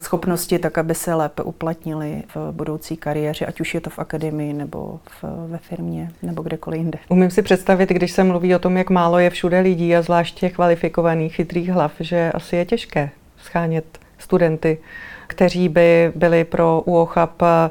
schopnosti, 0.03 0.59
tak 0.59 0.79
aby 0.79 0.95
se 0.95 1.15
lépe 1.15 1.43
uplatnili 1.43 2.23
v 2.35 2.53
budoucí 2.53 2.97
kariéře, 2.97 3.47
ať 3.47 3.61
už 3.61 3.75
je 3.75 3.81
to 3.81 3.91
v 3.91 3.99
akademii 3.99 4.53
nebo 4.53 5.01
v, 5.23 5.25
ve 5.49 5.59
firmě 5.59 6.11
nebo 6.23 6.43
kdekoliv 6.43 6.79
jinde. 6.79 6.99
Umím 7.09 7.31
si 7.31 7.43
představit, 7.43 7.89
když 7.89 8.13
se 8.13 8.25
mluví 8.25 8.55
o 8.55 8.59
tom, 8.59 8.77
jak 8.77 8.91
málo 8.91 9.19
je 9.19 9.31
všude 9.31 9.61
lidí 9.61 9.97
a 9.97 10.03
zvláště 10.03 10.51
kvalifikovaných, 10.51 11.35
chytrých 11.35 11.69
hlav, 11.69 11.93
že 12.01 12.33
asi 12.33 12.57
je 12.57 12.65
těžké 12.65 13.11
schánět 13.45 13.85
studenty, 14.19 14.79
kteří 15.27 15.69
by 15.69 16.13
byli 16.15 16.45
pro 16.45 16.83
UOCHAP 16.85 17.43
eh, 17.43 17.71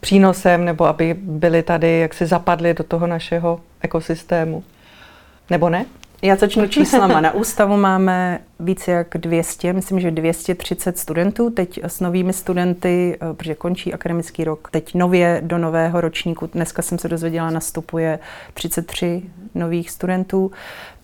přínosem 0.00 0.64
nebo 0.64 0.84
aby 0.84 1.14
byli 1.18 1.62
tady, 1.62 1.98
jak 1.98 2.14
si 2.14 2.26
zapadli 2.26 2.74
do 2.74 2.84
toho 2.84 3.06
našeho 3.06 3.60
ekosystému. 3.80 4.64
Nebo 5.50 5.68
ne? 5.68 5.86
Já 6.22 6.36
začnu 6.36 6.66
číslama. 6.68 7.20
Na 7.20 7.34
ústavu 7.34 7.76
máme 7.76 8.40
více 8.60 8.90
jak 8.90 9.08
200, 9.14 9.72
myslím, 9.72 10.00
že 10.00 10.10
230 10.10 10.98
studentů. 10.98 11.50
Teď 11.50 11.80
s 11.84 12.00
novými 12.00 12.32
studenty, 12.32 13.18
eh, 13.20 13.34
protože 13.34 13.54
končí 13.54 13.94
akademický 13.94 14.44
rok, 14.44 14.68
teď 14.70 14.94
nově 14.94 15.40
do 15.44 15.58
nového 15.58 16.00
ročníku, 16.00 16.46
dneska 16.52 16.82
jsem 16.82 16.98
se 16.98 17.08
dozvěděla, 17.08 17.50
nastupuje 17.50 18.18
33 18.54 19.22
nových 19.54 19.90
studentů. 19.90 20.52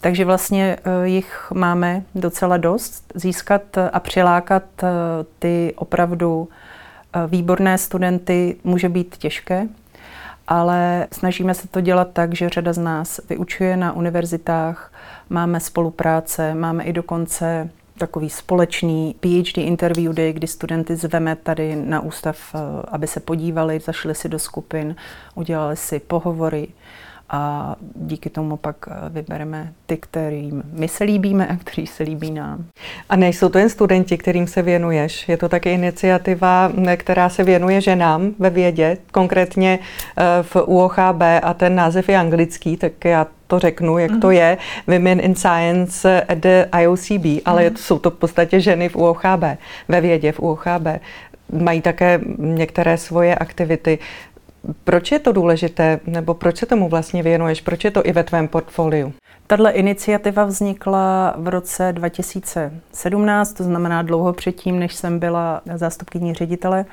Takže 0.01 0.25
vlastně 0.25 0.77
eh, 0.85 1.09
jich 1.09 1.49
máme 1.55 2.03
docela 2.15 2.57
dost. 2.57 3.13
Získat 3.15 3.63
a 3.93 4.01
přilákat 4.01 4.65
eh, 4.83 4.89
ty 5.39 5.75
opravdu 5.77 6.49
výborné 7.27 7.79
studenty 7.79 8.57
může 8.65 8.89
být 8.89 9.17
těžké, 9.17 9.69
ale 10.49 11.07
snažíme 11.13 11.55
se 11.55 11.69
to 11.69 11.81
dělat 11.81 12.09
tak, 12.13 12.35
že 12.35 12.49
řada 12.49 12.73
z 12.73 12.79
nás 12.79 13.21
vyučuje 13.29 13.77
na 13.77 13.93
univerzitách, 13.93 14.93
máme 15.31 15.61
spolupráce, 15.61 16.55
máme 16.55 16.85
i 16.85 16.93
dokonce 16.93 17.71
takový 17.99 18.31
společný 18.31 19.15
PhD 19.21 19.59
interview 19.59 20.15
day, 20.15 20.33
kdy 20.33 20.47
studenty 20.47 20.97
zveme 20.97 21.37
tady 21.37 21.77
na 21.77 22.01
ústav, 22.01 22.37
eh, 22.55 22.59
aby 22.89 23.07
se 23.07 23.21
podívali, 23.21 23.81
zašli 23.81 24.15
si 24.15 24.29
do 24.29 24.39
skupin, 24.39 24.97
udělali 25.35 25.77
si 25.77 25.99
pohovory 26.01 26.69
a 27.31 27.75
díky 27.95 28.31
tomu 28.31 28.57
pak 28.57 28.77
eh, 28.88 28.95
vybereme 29.09 29.73
ty, 29.87 29.97
kterým 29.97 30.62
my 30.73 30.88
se 30.88 31.05
líbíme 31.05 31.47
a 31.47 31.57
kteří 31.57 31.87
se 31.87 32.03
líbí 32.03 32.31
nám. 32.31 32.64
A 33.09 33.17
nejsou 33.17 33.49
to 33.49 33.59
jen 33.59 33.69
studenti, 33.69 34.19
kterým 34.19 34.47
se 34.47 34.62
věnuješ. 34.62 35.29
Je 35.29 35.37
to 35.37 35.49
také 35.49 35.73
iniciativa, 35.73 36.73
která 36.97 37.29
se 37.29 37.45
věnuje 37.45 37.81
ženám 37.81 38.31
ve 38.38 38.51
vědě, 38.51 38.99
konkrétně 39.12 39.79
eh, 39.79 40.23
v 40.43 40.57
UOHB 40.57 41.23
a 41.43 41.55
ten 41.55 41.75
název 41.75 42.09
je 42.09 42.19
anglický, 42.19 42.77
tak 42.77 43.05
já 43.05 43.27
to 43.47 43.59
řeknu, 43.59 43.99
jak 43.99 44.11
mm-hmm. 44.11 44.21
to 44.21 44.27
mhm. 44.27 44.37
je, 44.37 44.59
Women 44.87 45.21
in 45.21 45.35
Science 45.35 46.23
at 46.23 46.38
the 46.38 46.64
IOCB, 46.81 47.43
ale 47.45 47.62
mm-hmm. 47.62 47.77
jsou 47.77 47.99
to 47.99 48.11
v 48.11 48.14
podstatě 48.14 48.61
ženy 48.61 48.88
v 48.88 48.97
UOHB, 48.97 49.45
ve 49.88 50.01
vědě 50.01 50.33
v 50.33 50.41
UOHB. 50.41 50.87
Mají 51.53 51.81
také 51.81 52.21
některé 52.38 52.99
svoje 52.99 53.35
aktivity. 53.35 53.99
Proč 54.85 55.12
je 55.12 55.18
to 55.18 55.33
důležité, 55.33 56.01
nebo 56.07 56.35
proč 56.35 56.57
se 56.57 56.66
tomu 56.66 56.88
vlastně 56.88 57.23
věnuješ? 57.23 57.61
Proč 57.61 57.85
je 57.85 57.90
to 57.90 58.07
i 58.07 58.12
ve 58.12 58.25
tvém 58.25 58.49
portfoliu? 58.49 59.12
Tato 59.47 59.71
iniciativa 59.73 60.44
vznikla 60.44 61.35
v 61.38 61.49
roce 61.49 61.92
2017, 61.92 63.53
to 63.53 63.64
znamená 63.64 64.03
dlouho 64.03 64.33
předtím, 64.33 64.79
než 64.79 64.94
jsem 64.94 65.18
byla 65.18 65.61
zástupkyní 65.75 66.35
ředitele. 66.35 66.85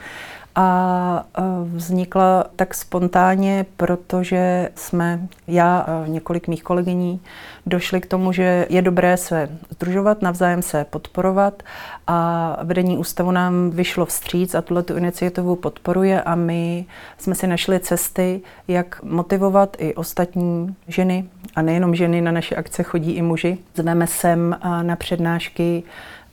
A 0.56 1.26
vznikla 1.64 2.46
tak 2.56 2.74
spontánně, 2.74 3.66
protože 3.78 4.70
jsme, 4.76 5.28
já 5.48 5.78
a 5.78 6.08
několik 6.08 6.48
mých 6.48 6.64
kolegyní, 6.64 7.20
došli 7.66 8.02
k 8.02 8.06
tomu, 8.06 8.32
že 8.32 8.66
je 8.70 8.82
dobré 8.82 9.18
se 9.18 9.50
združovat, 9.70 10.22
navzájem 10.22 10.62
se 10.62 10.86
podporovat 10.90 11.64
a 12.08 12.58
vedení 12.64 12.98
ústavu 12.98 13.32
nám 13.32 13.70
vyšlo 13.70 14.06
vstříc 14.06 14.56
a 14.56 14.62
tuhle 14.62 14.84
tu 14.84 14.98
iniciativu 14.98 15.56
podporuje 15.56 16.22
a 16.22 16.36
my 16.36 16.86
jsme 17.18 17.36
si 17.36 17.48
našli 17.48 17.80
cesty, 17.80 18.42
jak 18.68 19.04
motivovat 19.04 19.78
i 19.80 19.96
ostatní 19.96 20.76
ženy 20.88 21.26
a 21.56 21.62
nejenom 21.62 21.96
ženy, 21.96 22.22
na 22.22 22.32
naše 22.32 22.56
akce 22.56 22.84
chodí 22.84 23.12
i 23.12 23.22
muži. 23.22 23.58
Zveme 23.76 24.08
sem 24.08 24.58
na 24.82 24.96
přednášky 24.96 25.84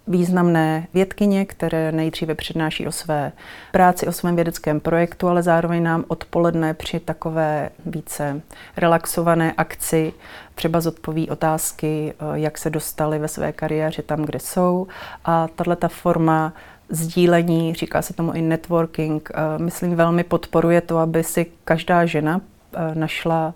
významné 0.06 0.86
vědkyně, 0.94 1.44
které 1.44 1.92
nejdříve 1.92 2.34
přednáší 2.34 2.86
o 2.86 2.92
své 2.92 3.32
práci, 3.72 4.06
o 4.06 4.12
svém 4.12 4.36
vědeckém 4.36 4.80
projektu, 4.80 5.28
ale 5.28 5.42
zároveň 5.42 5.82
nám 5.82 6.04
odpoledne 6.08 6.74
při 6.74 7.00
takové 7.00 7.70
více 7.86 8.40
relaxované 8.76 9.52
akci 9.52 10.12
třeba 10.54 10.80
zodpoví 10.80 11.30
otázky, 11.30 12.14
eh, 12.14 12.24
jak 12.34 12.58
se 12.58 12.70
dostali 12.70 13.18
ve 13.18 13.28
své 13.28 13.52
kariéře 13.52 14.02
tam, 14.02 14.22
kde 14.22 14.38
jsou. 14.38 14.86
A 15.24 15.48
tahle 15.48 15.76
ta 15.76 15.88
forma 15.88 16.52
sdílení, 16.88 17.74
říká 17.74 18.02
se 18.02 18.14
tomu 18.14 18.32
i 18.32 18.42
networking, 18.42 19.30
eh, 19.34 19.62
myslím, 19.62 19.96
velmi 19.96 20.24
podporuje 20.24 20.80
to, 20.80 20.98
aby 20.98 21.24
si 21.24 21.46
každá 21.64 22.06
žena 22.06 22.40
eh, 22.74 22.94
našla 22.94 23.54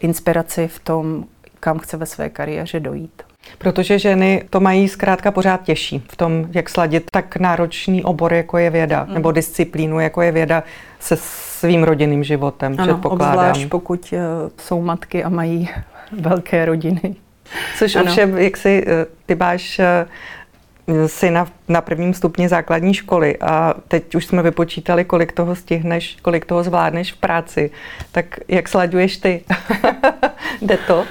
inspiraci 0.00 0.68
v 0.68 0.78
tom, 0.78 1.24
kam 1.60 1.78
chce 1.78 1.96
ve 1.96 2.06
své 2.06 2.30
kariéře 2.30 2.80
dojít. 2.80 3.27
Protože 3.58 3.98
ženy 3.98 4.44
to 4.50 4.60
mají 4.60 4.88
zkrátka 4.88 5.30
pořád 5.30 5.62
těžší 5.62 6.02
v 6.12 6.16
tom, 6.16 6.46
jak 6.52 6.68
sladit 6.68 7.04
tak 7.10 7.36
náročný 7.36 8.04
obor, 8.04 8.34
jako 8.34 8.58
je 8.58 8.70
věda, 8.70 9.04
mm. 9.08 9.14
nebo 9.14 9.32
disciplínu, 9.32 10.00
jako 10.00 10.22
je 10.22 10.32
věda, 10.32 10.62
se 11.00 11.16
svým 11.20 11.82
rodinným 11.82 12.24
životem, 12.24 12.74
ano, 12.78 12.92
předpokládám. 12.92 13.38
obzvlášť 13.38 13.68
pokud 13.68 14.12
uh, 14.12 14.18
jsou 14.58 14.82
matky 14.82 15.24
a 15.24 15.28
mají 15.28 15.68
velké 16.12 16.64
rodiny. 16.64 17.16
Což 17.78 17.96
ano. 17.96 18.04
ovšem, 18.04 18.38
jak 18.38 18.56
si 18.56 18.86
uh, 18.86 18.92
ty 19.26 19.34
máš 19.34 19.78
uh, 19.78 19.84
si 21.06 21.30
na, 21.30 21.46
na 21.68 21.80
prvním 21.80 22.14
stupni 22.14 22.48
základní 22.48 22.94
školy 22.94 23.36
a 23.36 23.74
teď 23.88 24.14
už 24.14 24.26
jsme 24.26 24.42
vypočítali, 24.42 25.04
kolik 25.04 25.32
toho 25.32 25.54
stihneš, 25.54 26.16
kolik 26.22 26.44
toho 26.44 26.62
zvládneš 26.62 27.12
v 27.12 27.16
práci. 27.16 27.70
Tak 28.12 28.40
jak 28.48 28.68
slaďuješ 28.68 29.16
ty? 29.16 29.44
Jde 30.62 30.78
to? 30.86 31.04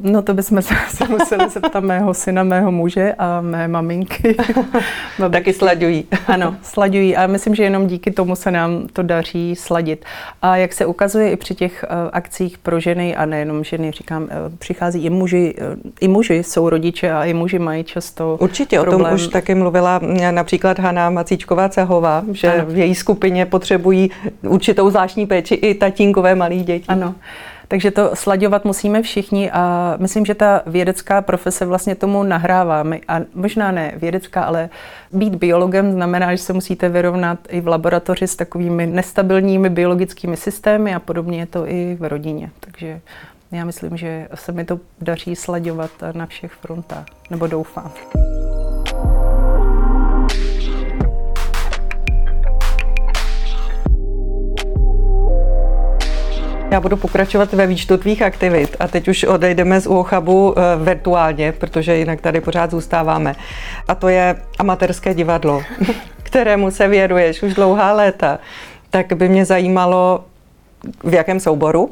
No 0.00 0.22
to 0.22 0.34
bychom 0.34 0.62
se, 0.62 0.74
se 0.88 1.08
museli 1.08 1.50
zeptat 1.50 1.84
mého 1.84 2.14
syna, 2.14 2.42
mého 2.42 2.72
muže 2.72 3.14
a 3.18 3.40
mé 3.40 3.68
maminky. 3.68 4.36
Taky 5.32 5.52
slaďují. 5.52 6.04
ano, 6.26 6.56
slaďují 6.62 7.16
a 7.16 7.26
myslím, 7.26 7.54
že 7.54 7.62
jenom 7.62 7.86
díky 7.86 8.10
tomu 8.10 8.36
se 8.36 8.50
nám 8.50 8.86
to 8.92 9.02
daří 9.02 9.56
sladit. 9.56 10.04
A 10.42 10.56
jak 10.56 10.72
se 10.72 10.86
ukazuje 10.86 11.30
i 11.30 11.36
při 11.36 11.54
těch 11.54 11.84
uh, 11.90 12.08
akcích 12.12 12.58
pro 12.58 12.80
ženy 12.80 13.16
a 13.16 13.26
nejenom 13.26 13.64
ženy, 13.64 13.90
říkám, 13.90 14.22
uh, 14.22 14.28
přichází 14.58 15.04
i 15.04 15.10
muži, 15.10 15.54
uh, 15.58 15.90
i 16.00 16.08
muži 16.08 16.34
jsou 16.34 16.68
rodiče 16.68 17.12
a 17.12 17.24
i 17.24 17.34
muži 17.34 17.58
mají 17.58 17.84
často 17.84 18.36
Určitě, 18.40 18.80
problém. 18.80 19.00
o 19.00 19.04
tom 19.04 19.14
už 19.14 19.28
taky 19.28 19.54
mluvila 19.54 20.00
například 20.30 20.78
Hana 20.78 21.10
Macíčková 21.10 21.68
Cehová, 21.68 22.22
že 22.32 22.52
ano. 22.52 22.64
v 22.66 22.78
její 22.78 22.94
skupině 22.94 23.46
potřebují 23.46 24.10
určitou 24.42 24.90
zvláštní 24.90 25.26
péči 25.26 25.54
i 25.54 25.74
tatínkové 25.74 26.34
malých 26.34 26.64
dětí. 26.64 26.84
Ano. 26.88 27.14
Takže 27.68 27.90
to 27.90 28.16
slaďovat 28.16 28.64
musíme 28.64 29.02
všichni 29.02 29.50
a 29.50 29.94
myslím, 29.98 30.26
že 30.26 30.34
ta 30.34 30.62
vědecká 30.66 31.22
profese 31.22 31.66
vlastně 31.66 31.94
tomu 31.94 32.22
nahrává. 32.22 32.84
A 33.08 33.20
možná 33.34 33.70
ne 33.72 33.92
vědecká, 33.96 34.42
ale 34.42 34.68
být 35.12 35.34
biologem 35.34 35.92
znamená, 35.92 36.34
že 36.34 36.42
se 36.42 36.52
musíte 36.52 36.88
vyrovnat 36.88 37.38
i 37.48 37.60
v 37.60 37.68
laboratoři 37.68 38.26
s 38.26 38.36
takovými 38.36 38.86
nestabilními 38.86 39.70
biologickými 39.70 40.36
systémy 40.36 40.94
a 40.94 41.00
podobně 41.00 41.38
je 41.38 41.46
to 41.46 41.68
i 41.68 41.96
v 42.00 42.08
rodině. 42.08 42.50
Takže 42.60 43.00
já 43.52 43.64
myslím, 43.64 43.96
že 43.96 44.28
se 44.34 44.52
mi 44.52 44.64
to 44.64 44.80
daří 45.00 45.36
slaďovat 45.36 45.90
na 46.12 46.26
všech 46.26 46.52
frontách, 46.52 47.06
nebo 47.30 47.46
doufám. 47.46 47.92
Já 56.74 56.80
budu 56.80 56.96
pokračovat 56.96 57.52
ve 57.52 57.66
výčtu 57.66 57.96
tvých 57.96 58.22
aktivit 58.22 58.76
a 58.80 58.88
teď 58.88 59.08
už 59.08 59.24
odejdeme 59.24 59.80
z 59.80 59.86
Uochabu 59.86 60.54
eh, 60.58 60.62
virtuálně, 60.84 61.52
protože 61.52 61.96
jinak 61.96 62.20
tady 62.20 62.40
pořád 62.40 62.70
zůstáváme. 62.70 63.34
A 63.88 63.94
to 63.94 64.08
je 64.08 64.36
amatérské 64.58 65.14
divadlo, 65.14 65.62
kterému 66.22 66.70
se 66.70 66.88
věnuješ 66.88 67.42
už 67.42 67.54
dlouhá 67.54 67.92
léta. 67.92 68.38
Tak 68.90 69.12
by 69.12 69.28
mě 69.28 69.44
zajímalo, 69.44 70.24
v 71.04 71.14
jakém 71.14 71.40
souboru 71.40 71.90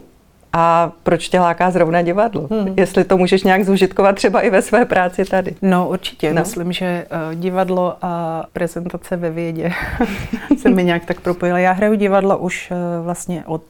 a 0.53 0.93
proč 1.03 1.29
tě 1.29 1.41
láká 1.41 1.71
zrovna 1.71 2.03
divadlo? 2.03 2.49
Hmm. 2.51 2.75
Jestli 2.77 3.05
to 3.05 3.17
můžeš 3.17 3.43
nějak 3.43 3.65
zúžitkovat 3.65 4.17
třeba 4.17 4.41
i 4.41 4.51
ve 4.51 4.63
své 4.63 4.85
práci 4.85 5.25
tady. 5.25 5.55
No 5.63 5.89
určitě, 5.89 6.35
no. 6.35 6.41
myslím, 6.41 6.73
že 6.73 7.07
uh, 7.29 7.35
divadlo 7.35 7.97
a 8.03 8.45
prezentace 8.53 9.17
ve 9.17 9.31
vědě 9.31 9.73
se 10.59 10.71
mi 10.71 10.85
nějak 10.85 11.05
tak 11.05 11.21
propojila. 11.21 11.59
Já 11.59 11.73
hraju 11.73 11.95
divadlo 11.95 12.39
už 12.39 12.71
uh, 12.71 13.05
vlastně 13.05 13.43
od 13.47 13.63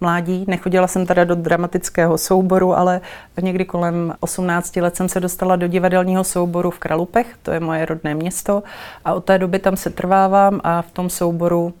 mládí. 0.00 0.44
Nechodila 0.48 0.86
jsem 0.86 1.06
teda 1.06 1.24
do 1.24 1.34
dramatického 1.34 2.18
souboru, 2.18 2.78
ale 2.78 3.00
někdy 3.40 3.64
kolem 3.64 4.14
18 4.20 4.76
let 4.76 4.96
jsem 4.96 5.08
se 5.08 5.20
dostala 5.20 5.56
do 5.56 5.66
divadelního 5.66 6.24
souboru 6.24 6.70
v 6.70 6.78
Kralupech, 6.78 7.26
to 7.42 7.50
je 7.50 7.60
moje 7.60 7.84
rodné 7.84 8.14
město, 8.14 8.62
a 9.04 9.14
od 9.14 9.24
té 9.24 9.38
doby 9.38 9.58
tam 9.58 9.76
se 9.76 9.90
trvávám 9.90 10.60
a 10.64 10.82
v 10.82 10.90
tom 10.90 11.10
souboru 11.10 11.74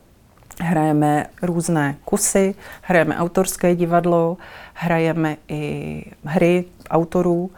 hrajeme 0.60 1.26
různé 1.42 1.96
kusy, 2.04 2.54
hrajeme 2.82 3.16
autorské 3.16 3.74
divadlo, 3.74 4.36
hrajeme 4.74 5.36
i 5.48 6.04
hry 6.24 6.64
autorů, 6.90 7.50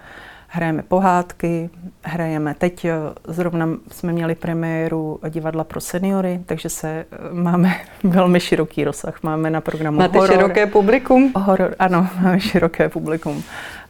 hrajeme 0.53 0.83
pohádky, 0.83 1.71
hrajeme. 2.03 2.55
Teď 2.59 2.85
eh, 2.85 2.95
zrovna 3.29 3.69
jsme 3.93 4.13
měli 4.13 4.35
premiéru 4.35 5.21
divadla 5.29 5.65
pro 5.65 5.81
seniory, 5.81 6.41
takže 6.47 6.69
se 6.69 6.89
eh, 7.13 7.17
máme 7.33 7.75
velmi 8.05 8.41
široký 8.41 8.85
rozsah. 8.85 9.23
Máme 9.23 9.51
na 9.51 9.61
programu 9.61 9.99
Máte 9.99 10.19
horor. 10.19 10.37
široké 10.37 10.67
publikum? 10.67 11.33
Horor, 11.37 11.75
ano, 11.79 12.09
máme 12.23 12.41
široké 12.41 12.89
publikum. 12.89 13.43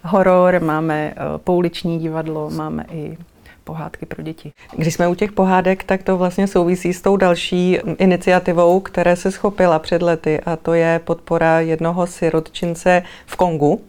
Horor, 0.05 0.61
máme 0.63 1.15
eh, 1.17 1.39
pouliční 1.39 1.99
divadlo, 1.99 2.51
máme 2.51 2.85
i 2.93 3.19
pohádky 3.65 4.07
pro 4.07 4.23
děti. 4.23 4.53
Když 4.77 4.95
jsme 4.95 5.09
u 5.09 5.15
těch 5.15 5.33
pohádek, 5.33 5.85
tak 5.85 6.03
to 6.03 6.19
vlastně 6.19 6.47
souvisí 6.47 6.93
s 6.93 7.03
tou 7.03 7.17
další 7.17 7.79
iniciativou, 7.99 8.81
které 8.81 9.17
se 9.17 9.31
schopila 9.31 9.79
před 9.79 10.03
lety 10.03 10.41
a 10.41 10.57
to 10.57 10.75
je 10.75 11.01
podpora 11.05 11.61
jednoho 11.61 12.07
sirotčince 12.07 13.03
v 13.27 13.37
Kongu, 13.37 13.81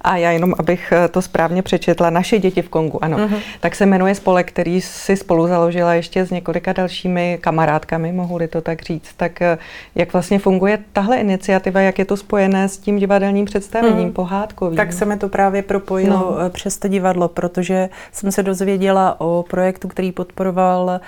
a 0.00 0.16
já 0.16 0.30
jenom, 0.30 0.54
abych 0.58 0.92
eh, 0.92 1.08
to 1.08 1.22
správně 1.22 1.62
přečetla, 1.62 2.10
Naše 2.10 2.38
děti 2.38 2.62
v 2.62 2.68
Kongu, 2.68 3.04
ano. 3.04 3.18
Uh-huh. 3.18 3.38
Tak 3.60 3.74
se 3.74 3.86
jmenuje 3.86 4.14
spolek, 4.14 4.48
který 4.48 4.80
si 4.80 5.16
spolu 5.16 5.46
založila 5.46 5.94
ještě 5.94 6.24
s 6.26 6.30
několika 6.30 6.72
dalšími 6.72 7.38
kamarádkami, 7.40 8.12
mohu-li 8.12 8.48
to 8.48 8.60
tak 8.60 8.82
říct. 8.82 9.14
Tak 9.16 9.42
eh, 9.42 9.58
jak 9.94 10.12
vlastně 10.12 10.38
funguje 10.38 10.78
tahle 10.92 11.16
iniciativa, 11.16 11.80
jak 11.80 11.98
je 11.98 12.04
to 12.04 12.16
spojené 12.16 12.68
s 12.68 12.78
tím 12.78 12.98
divadelním 12.98 13.44
představením, 13.44 14.08
uh-huh. 14.08 14.12
pohádkovým? 14.12 14.76
Tak 14.76 14.92
se 14.92 15.04
mi 15.04 15.16
to 15.16 15.28
právě 15.28 15.62
propojilo 15.62 16.16
no. 16.16 16.40
Eh, 16.46 16.50
přes 16.50 16.78
to 16.78 16.88
divadlo, 16.88 17.28
protože 17.28 17.88
jsem 18.12 18.32
se 18.32 18.42
dozvěděla 18.42 19.20
o 19.20 19.44
projektu, 19.50 19.88
který 19.88 20.12
podporoval 20.12 21.00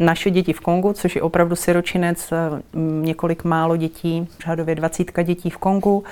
naše 0.00 0.30
děti 0.30 0.52
v 0.52 0.60
Kongu, 0.60 0.92
což 0.92 1.16
je 1.16 1.22
opravdu 1.22 1.56
siročinec, 1.56 2.32
několik 3.00 3.44
málo 3.44 3.76
dětí, 3.76 4.28
řádově 4.44 4.74
dvacítka 4.74 5.22
dětí 5.22 5.50
v 5.50 5.56
Kongu 5.56 6.04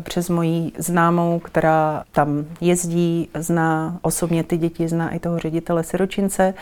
přes 0.00 0.28
mojí 0.28 0.72
známou, 0.78 1.38
která 1.38 2.04
tam 2.12 2.44
jezdí, 2.60 3.28
zná 3.34 3.98
osobně 4.02 4.44
ty 4.44 4.56
děti, 4.56 4.88
zná 4.88 5.14
i 5.14 5.18
toho 5.18 5.38
ředitele 5.38 5.84
Siročince. 5.84 6.54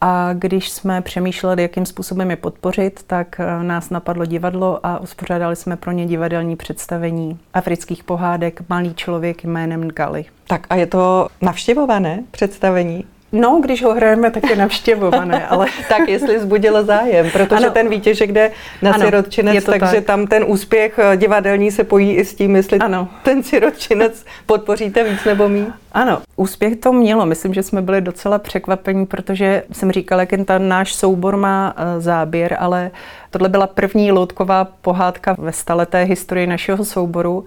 A 0.00 0.32
když 0.32 0.70
jsme 0.70 1.00
přemýšleli, 1.00 1.62
jakým 1.62 1.86
způsobem 1.86 2.30
je 2.30 2.36
podpořit, 2.36 3.02
tak 3.06 3.40
eh, 3.40 3.62
nás 3.64 3.90
napadlo 3.90 4.24
divadlo 4.24 4.86
a 4.86 4.98
uspořádali 4.98 5.56
jsme 5.56 5.76
pro 5.76 5.92
ně 5.92 6.06
divadelní 6.06 6.56
představení 6.56 7.38
afrických 7.54 8.04
pohádek 8.04 8.62
Malý 8.68 8.94
člověk 8.94 9.44
jménem 9.44 9.88
Gali. 9.88 10.24
Tak 10.46 10.66
a 10.70 10.74
je 10.74 10.86
to 10.86 11.28
navštěvované 11.42 12.24
představení? 12.30 13.04
No, 13.34 13.60
když 13.62 13.82
ho 13.82 13.94
hrajeme, 13.94 14.30
tak 14.30 14.50
je 14.50 14.56
navštěvované, 14.56 15.46
ale... 15.48 15.66
tak 15.88 16.08
jestli 16.08 16.40
zbudilo 16.40 16.84
zájem, 16.84 17.30
protože 17.30 17.64
ano. 17.64 17.70
ten 17.70 17.88
výtěžek 17.88 18.32
jde 18.32 18.50
na 18.82 18.92
ano, 18.92 19.04
sirotčinec, 19.04 19.64
takže 19.64 19.94
tak. 19.94 20.04
tam 20.04 20.26
ten 20.26 20.44
úspěch 20.46 20.98
eh, 20.98 21.16
divadelní 21.16 21.70
se 21.70 21.84
pojí 21.84 22.16
i 22.16 22.24
s 22.24 22.34
tím, 22.34 22.56
jestli 22.56 22.78
ano. 22.78 23.08
ten 23.22 23.42
sirotčinec 23.42 24.24
podpoříte 24.46 25.04
víc 25.04 25.24
nebo 25.24 25.48
mí. 25.48 25.66
Ano, 25.92 26.22
úspěch 26.36 26.76
to 26.76 26.92
mělo. 26.92 27.26
Myslím, 27.26 27.54
že 27.54 27.62
jsme 27.62 27.82
byli 27.82 28.00
docela 28.00 28.38
překvapení, 28.38 29.06
protože 29.06 29.62
jsem 29.72 29.92
říkala, 29.92 30.22
jak 30.22 30.30
ten 30.46 30.68
náš 30.68 30.94
soubor 30.94 31.36
má 31.36 31.74
eh, 31.76 32.00
záběr, 32.00 32.56
ale 32.60 32.90
tohle 33.30 33.48
byla 33.48 33.66
první 33.66 34.12
loutková 34.12 34.64
pohádka 34.64 35.36
ve 35.38 35.52
staleté 35.52 36.02
historii 36.02 36.46
našeho 36.46 36.84
souboru 36.84 37.44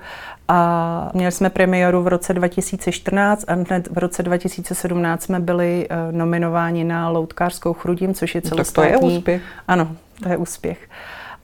a 0.47 1.11
měli 1.13 1.31
jsme 1.31 1.49
premiéru 1.49 2.03
v 2.03 2.07
roce 2.07 2.33
2014 2.33 3.45
a 3.47 3.53
hned 3.53 3.87
v 3.91 3.97
roce 3.97 4.23
2017 4.23 5.23
jsme 5.23 5.39
byli 5.39 5.87
uh, 5.89 6.17
nominováni 6.17 6.83
na 6.83 7.09
loutkářskou 7.09 7.73
chrudím, 7.73 8.13
což 8.13 8.35
je 8.35 8.41
celostátní. 8.41 8.91
No, 8.91 8.99
tak 8.99 8.99
to 8.99 9.07
je 9.07 9.17
úspěch. 9.17 9.41
Ano, 9.67 9.95
to 10.23 10.29
je 10.29 10.37
úspěch. 10.37 10.89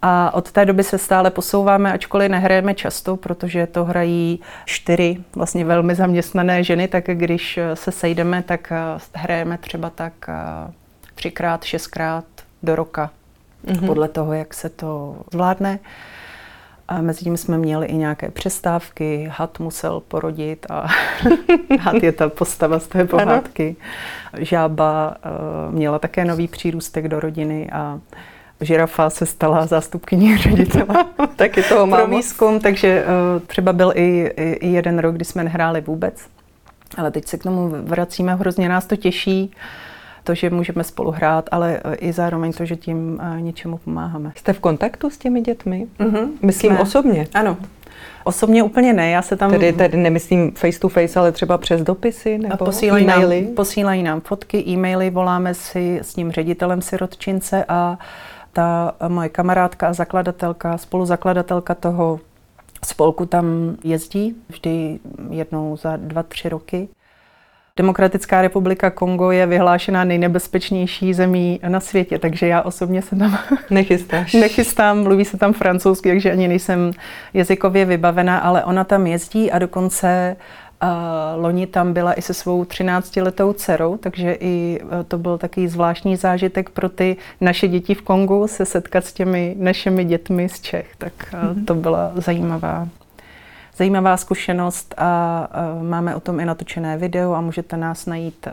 A 0.01 0.33
od 0.33 0.51
té 0.51 0.65
doby 0.65 0.83
se 0.83 0.97
stále 0.97 1.31
posouváme, 1.31 1.93
ačkoliv 1.93 2.31
nehrajeme 2.31 2.73
často, 2.73 3.17
protože 3.17 3.67
to 3.67 3.85
hrají 3.85 4.39
čtyři 4.65 5.17
vlastně 5.35 5.65
velmi 5.65 5.95
zaměstnané 5.95 6.63
ženy, 6.63 6.87
tak 6.87 7.03
když 7.05 7.59
se 7.73 7.91
sejdeme, 7.91 8.43
tak 8.43 8.73
hrajeme 9.13 9.57
třeba 9.57 9.89
tak 9.89 10.13
třikrát, 11.15 11.63
šestkrát 11.63 12.25
do 12.63 12.75
roka, 12.75 13.09
mm-hmm. 13.65 13.85
podle 13.85 14.07
toho, 14.07 14.33
jak 14.33 14.53
se 14.53 14.69
to 14.69 15.17
zvládne. 15.31 15.79
A 16.87 17.01
mezi 17.01 17.19
tím 17.19 17.37
jsme 17.37 17.57
měli 17.57 17.87
i 17.87 17.95
nějaké 17.95 18.31
přestávky, 18.31 19.29
had 19.31 19.59
musel 19.59 19.99
porodit 19.99 20.65
a 20.69 20.87
had 21.79 22.03
je 22.03 22.11
ta 22.11 22.29
postava 22.29 22.79
z 22.79 22.87
té 22.87 23.05
pohádky. 23.05 23.75
Žába 24.37 25.15
uh, 25.67 25.73
měla 25.75 25.99
také 25.99 26.25
nový 26.25 26.47
přírůstek 26.47 27.07
do 27.07 27.19
rodiny 27.19 27.69
a 27.71 27.99
žirafa 28.61 29.09
se 29.09 29.25
stala 29.25 29.65
zástupkyní 29.65 30.37
ředitele. 30.41 31.05
Taky 31.35 31.63
toho 31.63 31.87
mám. 31.87 31.99
Pro 31.99 32.09
výzkum, 32.17 32.59
takže 32.59 33.05
uh, 33.05 33.41
třeba 33.47 33.73
byl 33.73 33.91
i, 33.95 34.31
i, 34.37 34.51
i 34.51 34.67
jeden 34.67 34.99
rok, 34.99 35.15
kdy 35.15 35.25
jsme 35.25 35.43
nehráli 35.43 35.81
vůbec. 35.81 36.27
Ale 36.97 37.11
teď 37.11 37.27
se 37.27 37.37
k 37.37 37.43
tomu 37.43 37.69
vracíme, 37.69 38.35
hrozně 38.35 38.69
nás 38.69 38.85
to 38.85 38.95
těší 38.95 39.51
to, 40.23 40.35
že 40.35 40.49
můžeme 40.49 40.83
spolu 40.83 41.11
hrát, 41.11 41.49
ale 41.51 41.81
e, 41.83 41.95
i 41.95 42.13
zároveň 42.13 42.53
to, 42.53 42.65
že 42.65 42.75
tím 42.75 43.21
e, 43.21 43.41
něčemu 43.41 43.77
pomáháme. 43.77 44.31
Jste 44.35 44.53
v 44.53 44.59
kontaktu 44.59 45.09
s 45.09 45.17
těmi 45.17 45.41
dětmi? 45.41 45.87
Mm-hmm. 45.99 46.27
Myslím 46.41 46.73
ne. 46.73 46.79
osobně. 46.79 47.27
Ano. 47.33 47.57
Osobně 48.23 48.63
úplně 48.63 48.93
ne, 48.93 49.09
já 49.09 49.21
se 49.21 49.35
tam... 49.35 49.51
Tedy, 49.51 49.73
tedy 49.73 49.97
nemyslím 49.97 50.51
face 50.51 50.79
to 50.79 50.89
face, 50.89 51.19
ale 51.19 51.31
třeba 51.31 51.57
přes 51.57 51.81
dopisy 51.81 52.37
nebo 52.37 52.57
posílají 52.57 53.05
e-maily? 53.05 53.41
Nám, 53.41 53.55
posílají 53.55 54.03
nám 54.03 54.21
fotky, 54.21 54.63
e-maily, 54.67 55.09
voláme 55.09 55.53
si 55.53 55.99
s 56.03 56.13
tím 56.13 56.31
ředitelem 56.31 56.81
sirotčince 56.81 57.65
a 57.67 57.97
ta 58.53 58.95
moje 59.07 59.29
kamarádka 59.29 59.87
a 59.87 59.93
zakladatelka, 59.93 60.77
spoluzakladatelka 60.77 61.75
toho 61.75 62.19
spolku 62.85 63.25
tam 63.25 63.75
jezdí 63.83 64.35
vždy 64.49 64.99
jednou 65.29 65.77
za 65.77 65.95
dva, 65.95 66.23
tři 66.23 66.49
roky. 66.49 66.89
Demokratická 67.77 68.41
republika 68.41 68.89
Kongo 68.89 69.31
je 69.31 69.45
vyhlášená 69.45 70.03
nejnebezpečnější 70.03 71.13
zemí 71.13 71.59
na 71.67 71.79
světě, 71.79 72.19
takže 72.19 72.47
já 72.47 72.61
osobně 72.61 73.01
se 73.01 73.15
tam 73.15 73.37
nechystáš. 73.69 74.33
nechystám, 74.33 75.03
mluví 75.03 75.25
se 75.25 75.37
tam 75.37 75.53
francouzsky, 75.53 76.09
takže 76.09 76.31
ani 76.31 76.47
nejsem 76.47 76.91
jazykově 77.33 77.85
vybavená, 77.85 78.37
ale 78.37 78.63
ona 78.63 78.83
tam 78.83 79.07
jezdí 79.07 79.51
a 79.51 79.59
dokonce 79.59 80.35
uh, 80.83 80.89
loni 81.43 81.67
tam 81.67 81.93
byla 81.93 82.13
i 82.13 82.21
se 82.21 82.33
svou 82.33 82.63
13-letou 82.63 83.53
dcerou, 83.53 83.97
takže 83.97 84.37
i 84.39 84.79
uh, 84.83 84.89
to 85.07 85.17
byl 85.17 85.37
takový 85.37 85.67
zvláštní 85.67 86.15
zážitek 86.15 86.69
pro 86.69 86.89
ty 86.89 87.17
naše 87.41 87.67
děti 87.67 87.95
v 87.95 88.01
Kongu 88.01 88.47
se 88.47 88.65
setkat 88.65 89.05
s 89.05 89.13
těmi 89.13 89.55
našimi 89.59 90.03
dětmi 90.03 90.49
z 90.49 90.61
Čech, 90.61 90.87
tak 90.97 91.13
uh, 91.33 91.39
mm-hmm. 91.39 91.65
to 91.65 91.75
byla 91.75 92.11
zajímavá 92.15 92.87
zajímavá 93.77 94.17
zkušenost 94.17 94.93
a 94.97 95.47
máme 95.81 96.15
o 96.15 96.19
tom 96.19 96.39
i 96.39 96.45
natočené 96.45 96.97
video 96.97 97.33
a 97.33 97.41
můžete 97.41 97.77
nás 97.77 98.05
najít 98.05 98.47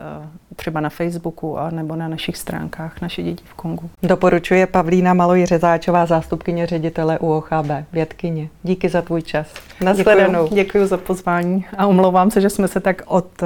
třeba 0.56 0.80
na 0.80 0.88
Facebooku 0.88 1.58
a 1.58 1.70
nebo 1.70 1.96
na 1.96 2.08
našich 2.08 2.36
stránkách 2.36 3.00
Naše 3.00 3.22
děti 3.22 3.44
v 3.46 3.54
Kongu. 3.54 3.90
Doporučuje 4.02 4.66
Pavlína 4.66 5.14
Maloj 5.14 5.46
Řezáčová, 5.46 6.06
zástupkyně 6.06 6.66
ředitele 6.66 7.18
UOHB, 7.18 7.70
vědkyně. 7.92 8.48
Díky 8.62 8.88
za 8.88 9.02
tvůj 9.02 9.22
čas. 9.22 9.54
Nasledanou. 9.84 10.44
Děkuji, 10.44 10.54
děkuji 10.54 10.86
za 10.86 10.96
pozvání 10.96 11.64
a 11.76 11.86
omlouvám 11.86 12.30
se, 12.30 12.40
že 12.40 12.50
jsme 12.50 12.68
se 12.68 12.80
tak 12.80 13.02
od, 13.06 13.42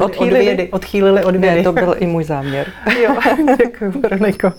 odchýlili. 0.00 0.40
od 0.40 0.44
vědy, 0.44 0.68
odchýlili 0.70 1.24
od 1.24 1.36
vědy. 1.36 1.56
Ne, 1.56 1.62
to 1.62 1.72
byl 1.72 1.96
i 1.98 2.06
můj 2.06 2.24
záměr. 2.24 2.66
jo, 3.02 3.16
děkuji, 3.58 3.90
Veroniko. 3.90 4.52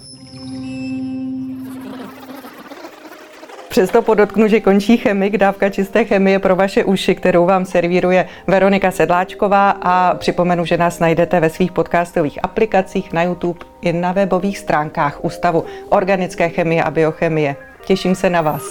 Přesto 3.75 4.01
podotknu, 4.01 4.47
že 4.47 4.59
končí 4.59 4.97
chemik, 4.97 5.37
dávka 5.37 5.69
čisté 5.69 6.05
chemie 6.05 6.39
pro 6.39 6.55
vaše 6.55 6.83
uši, 6.83 7.15
kterou 7.15 7.45
vám 7.45 7.65
servíruje 7.65 8.27
Veronika 8.47 8.91
Sedláčková 8.91 9.69
a 9.69 10.15
připomenu, 10.15 10.65
že 10.65 10.77
nás 10.77 10.99
najdete 10.99 11.39
ve 11.39 11.49
svých 11.49 11.71
podcastových 11.71 12.39
aplikacích 12.43 13.13
na 13.13 13.23
YouTube 13.23 13.59
i 13.81 13.93
na 13.93 14.11
webových 14.11 14.57
stránkách 14.57 15.25
Ústavu 15.25 15.65
organické 15.89 16.49
chemie 16.49 16.83
a 16.83 16.91
biochemie. 16.91 17.55
Těším 17.85 18.15
se 18.15 18.29
na 18.29 18.41
vás. 18.41 18.63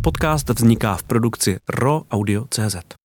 Podcast 0.00 0.48
vzniká 0.48 0.96
v 0.96 1.02
produkci 1.02 1.56
RO 1.68 2.02
Audio 2.10 2.44
CZ. 2.50 2.96